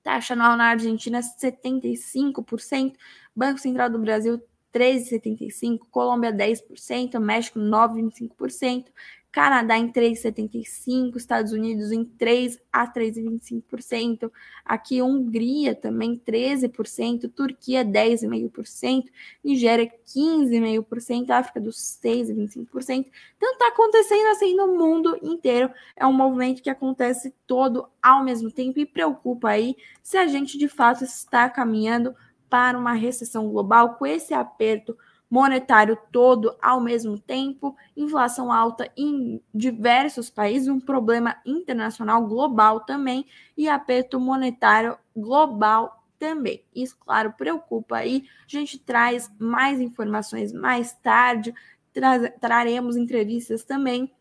Taxa 0.03 0.33
anual 0.33 0.55
na 0.55 0.65
Argentina 0.65 1.19
75%, 1.19 2.93
Banco 3.35 3.59
Central 3.59 3.89
do 3.89 3.97
Brasil 3.97 4.39
13,75%, 4.71 5.79
Colômbia 5.89 6.31
10%, 6.31 7.19
México 7.19 7.59
9,25%, 7.59 8.85
Canadá 9.33 9.75
em 9.79 9.91
3,75%, 9.91 11.15
Estados 11.15 11.53
Unidos 11.53 11.91
em 11.91 12.05
3 12.05 12.59
a 12.71 12.87
3,25%, 12.87 14.31
aqui 14.63 15.01
Hungria 15.01 15.73
também 15.73 16.21
13%, 16.23 17.31
Turquia 17.33 17.83
10,5%, 17.83 19.05
Nigéria 19.43 19.91
15,5%, 20.05 21.31
África 21.31 21.59
do 21.59 21.71
6,25%. 21.71 23.07
Então 23.35 23.53
está 23.53 23.69
acontecendo 23.69 24.27
assim 24.27 24.55
no 24.55 24.67
mundo 24.77 25.17
inteiro. 25.23 25.71
É 25.95 26.05
um 26.05 26.13
movimento 26.13 26.61
que 26.61 26.69
acontece 26.69 27.33
todo 27.47 27.89
ao 28.03 28.23
mesmo 28.23 28.51
tempo 28.51 28.79
e 28.79 28.85
preocupa 28.85 29.49
aí 29.49 29.75
se 30.03 30.15
a 30.15 30.27
gente 30.27 30.59
de 30.59 30.67
fato 30.67 31.03
está 31.03 31.49
caminhando 31.49 32.15
para 32.47 32.77
uma 32.77 32.93
recessão 32.93 33.49
global 33.49 33.95
com 33.95 34.05
esse 34.05 34.31
aperto 34.31 34.95
monetário 35.33 35.97
todo 36.11 36.55
ao 36.61 36.79
mesmo 36.79 37.17
tempo, 37.17 37.75
inflação 37.97 38.51
alta 38.51 38.87
em 38.95 39.41
diversos 39.51 40.29
países, 40.29 40.67
um 40.67 40.79
problema 40.79 41.35
internacional 41.43 42.23
global 42.27 42.81
também 42.81 43.25
e 43.57 43.67
aperto 43.67 44.19
monetário 44.19 44.95
global 45.17 46.05
também. 46.19 46.63
Isso, 46.75 46.95
claro, 46.99 47.33
preocupa 47.35 47.97
aí. 47.97 48.25
A 48.45 48.47
gente 48.47 48.77
traz 48.77 49.31
mais 49.39 49.81
informações 49.81 50.53
mais 50.53 50.93
tarde, 50.93 51.51
tra 51.91 52.29
traremos 52.29 52.95
entrevistas 52.95 53.63
também 53.63 54.13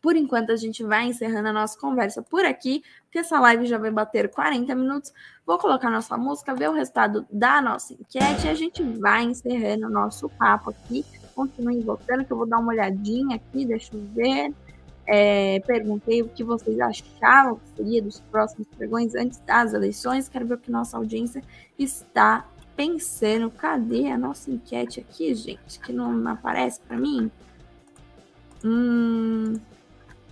por 0.00 0.16
enquanto, 0.16 0.50
a 0.50 0.56
gente 0.56 0.82
vai 0.82 1.06
encerrando 1.06 1.48
a 1.48 1.52
nossa 1.52 1.78
conversa 1.78 2.22
por 2.22 2.44
aqui, 2.44 2.82
porque 3.02 3.18
essa 3.18 3.38
live 3.38 3.66
já 3.66 3.76
vai 3.76 3.90
bater 3.90 4.30
40 4.30 4.74
minutos. 4.74 5.12
Vou 5.46 5.58
colocar 5.58 5.90
nossa 5.90 6.16
música, 6.16 6.54
ver 6.54 6.70
o 6.70 6.72
resultado 6.72 7.26
da 7.30 7.60
nossa 7.60 7.92
enquete 7.92 8.46
e 8.46 8.50
a 8.50 8.54
gente 8.54 8.82
vai 8.82 9.24
encerrando 9.24 9.86
o 9.86 9.90
nosso 9.90 10.28
papo 10.30 10.70
aqui. 10.70 11.04
Continuem 11.34 11.80
votando, 11.80 12.24
que 12.24 12.32
eu 12.32 12.36
vou 12.36 12.46
dar 12.46 12.58
uma 12.58 12.72
olhadinha 12.72 13.36
aqui, 13.36 13.66
deixa 13.66 13.94
eu 13.94 14.02
ver. 14.14 14.54
É, 15.06 15.60
perguntei 15.66 16.22
o 16.22 16.28
que 16.28 16.44
vocês 16.44 16.78
achavam 16.78 17.56
que 17.56 17.68
seria 17.76 18.00
dos 18.00 18.20
próximos 18.20 18.68
pregões 18.68 19.14
antes 19.14 19.38
das 19.40 19.74
eleições. 19.74 20.28
Quero 20.28 20.46
ver 20.46 20.54
o 20.54 20.58
que 20.58 20.70
nossa 20.70 20.96
audiência 20.96 21.42
está 21.78 22.46
pensando. 22.76 23.50
Cadê 23.50 24.10
a 24.10 24.16
nossa 24.16 24.50
enquete 24.50 25.00
aqui, 25.00 25.34
gente? 25.34 25.80
Que 25.80 25.92
não 25.92 26.26
aparece 26.28 26.80
para 26.80 26.96
mim? 26.96 27.30
Hum, 28.64 29.54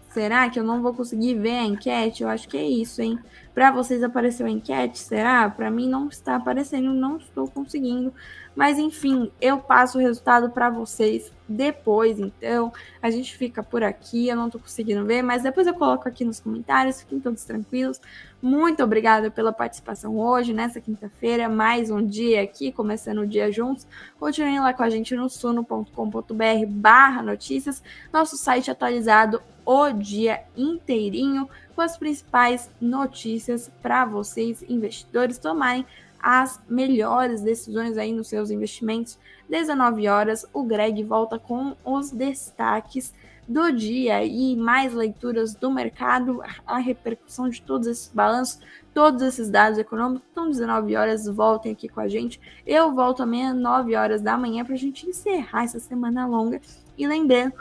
Será 0.08 0.48
que 0.48 0.58
eu 0.58 0.64
não 0.64 0.82
vou 0.82 0.94
conseguir 0.94 1.34
ver 1.34 1.58
a 1.58 1.64
enquete? 1.64 2.22
Eu 2.22 2.28
acho 2.28 2.48
que 2.48 2.56
é 2.56 2.64
isso, 2.64 3.02
hein? 3.02 3.18
Para 3.54 3.70
vocês 3.70 4.02
apareceu 4.02 4.46
a 4.46 4.50
enquete? 4.50 4.98
Será? 4.98 5.48
Para 5.50 5.70
mim 5.70 5.88
não 5.88 6.08
está 6.08 6.36
aparecendo, 6.36 6.92
não 6.92 7.18
estou 7.18 7.48
conseguindo. 7.48 8.12
Mas 8.56 8.78
enfim, 8.78 9.30
eu 9.40 9.58
passo 9.58 9.98
o 9.98 10.00
resultado 10.00 10.50
para 10.50 10.70
vocês 10.70 11.32
depois, 11.48 12.18
então. 12.18 12.72
A 13.00 13.10
gente 13.10 13.36
fica 13.36 13.62
por 13.62 13.82
aqui, 13.82 14.28
eu 14.28 14.36
não 14.36 14.46
estou 14.46 14.60
conseguindo 14.60 15.04
ver, 15.04 15.22
mas 15.22 15.42
depois 15.42 15.66
eu 15.66 15.74
coloco 15.74 16.08
aqui 16.08 16.24
nos 16.24 16.40
comentários, 16.40 17.00
fiquem 17.00 17.18
todos 17.18 17.44
tranquilos. 17.44 18.00
Muito 18.40 18.84
obrigada 18.84 19.30
pela 19.30 19.52
participação 19.52 20.16
hoje, 20.16 20.52
nessa 20.52 20.80
quinta-feira, 20.80 21.48
mais 21.48 21.90
um 21.90 22.04
dia 22.04 22.42
aqui, 22.42 22.70
começando 22.70 23.18
o 23.18 23.26
dia 23.26 23.50
juntos. 23.50 23.86
Continuem 24.20 24.60
lá 24.60 24.72
com 24.72 24.82
a 24.82 24.90
gente 24.90 25.16
no 25.16 25.28
suno.com.br 25.28 26.66
barra 26.68 27.22
notícias, 27.22 27.82
nosso 28.12 28.36
site 28.36 28.70
atualizado 28.70 29.40
o 29.64 29.90
dia 29.90 30.44
inteirinho 30.56 31.48
com 31.74 31.82
as 31.82 31.96
principais 31.96 32.70
notícias 32.80 33.70
para 33.82 34.04
vocês, 34.04 34.64
investidores, 34.68 35.36
tomarem 35.36 35.84
as 36.20 36.60
melhores 36.68 37.40
decisões 37.40 37.96
aí 37.96 38.12
nos 38.12 38.28
seus 38.28 38.50
investimentos. 38.50 39.18
19 39.48 40.08
horas, 40.08 40.44
o 40.52 40.62
Greg 40.62 41.02
volta 41.02 41.38
com 41.38 41.76
os 41.84 42.10
destaques 42.10 43.14
do 43.46 43.72
dia 43.72 44.22
e 44.24 44.54
mais 44.54 44.92
leituras 44.92 45.54
do 45.54 45.70
mercado, 45.70 46.42
a 46.66 46.76
repercussão 46.76 47.48
de 47.48 47.62
todos 47.62 47.86
esses 47.86 48.12
balanços, 48.12 48.60
todos 48.92 49.22
esses 49.22 49.48
dados 49.48 49.78
econômicos. 49.78 50.28
Então, 50.30 50.50
19 50.50 50.94
horas, 50.94 51.26
voltem 51.26 51.72
aqui 51.72 51.88
com 51.88 52.00
a 52.00 52.08
gente. 52.08 52.38
Eu 52.66 52.92
volto 52.94 53.22
amanhã, 53.22 53.54
9 53.54 53.96
horas 53.96 54.20
da 54.20 54.36
manhã, 54.36 54.64
para 54.64 54.74
a 54.74 54.78
gente 54.78 55.08
encerrar 55.08 55.64
essa 55.64 55.78
semana 55.78 56.26
longa. 56.26 56.60
E 56.96 57.06
lembrando, 57.06 57.54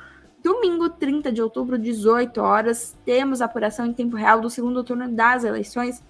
Domingo, 0.43 0.89
30 0.89 1.32
de 1.32 1.41
outubro, 1.41 1.78
18 1.78 2.39
horas, 2.39 2.95
temos 3.03 3.41
apuração 3.41 3.86
em 3.86 3.93
tempo 3.93 4.16
real 4.16 4.39
do 4.39 4.49
segundo 4.49 4.84
turno 4.84 5.10
das 5.10 5.43
eleições. 5.43 6.03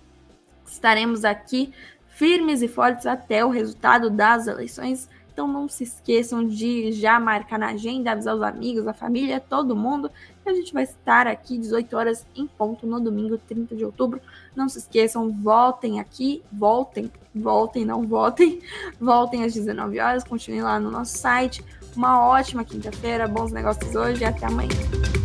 Estaremos 0.66 1.24
aqui 1.24 1.74
firmes 2.18 2.64
e 2.64 2.68
fortes 2.68 3.06
até 3.06 3.46
o 3.46 3.50
resultado 3.50 4.10
das 4.10 4.48
eleições. 4.48 5.08
Então 5.32 5.48
não 5.48 5.70
se 5.70 5.84
esqueçam 5.84 6.48
de 6.48 6.92
já 6.92 7.20
marcar 7.20 7.60
na 7.60 7.68
agenda, 7.68 8.12
avisar 8.12 8.36
os 8.36 8.42
amigos, 8.42 8.88
a 8.88 8.94
família, 8.94 9.40
todo 9.40 9.76
mundo. 9.76 10.10
A 10.44 10.52
gente 10.52 10.74
vai 10.74 10.84
estar 10.84 11.28
aqui 11.28 11.60
18 11.60 11.96
horas 11.96 12.26
em 12.36 12.48
ponto 12.48 12.88
no 12.88 13.00
domingo 13.00 13.38
30 13.38 13.76
de 13.76 13.86
outubro. 13.86 14.20
Não 14.56 14.68
se 14.68 14.80
esqueçam, 14.80 15.32
voltem 15.32 16.00
aqui, 16.00 16.42
voltem, 16.52 17.12
voltem, 17.36 17.86
não 17.86 18.08
votem, 18.08 18.62
voltem 19.00 19.44
às 19.44 19.54
19 19.54 20.00
horas, 20.00 20.24
continuem 20.24 20.64
lá 20.64 20.80
no 20.80 20.90
nosso 20.90 21.16
site 21.16 21.64
uma 21.96 22.28
ótima 22.28 22.64
quinta-feira, 22.64 23.28
bons 23.28 23.52
negócios 23.52 23.94
hoje 23.96 24.22
e 24.22 24.26
até 24.26 24.46
amanhã. 24.48 25.17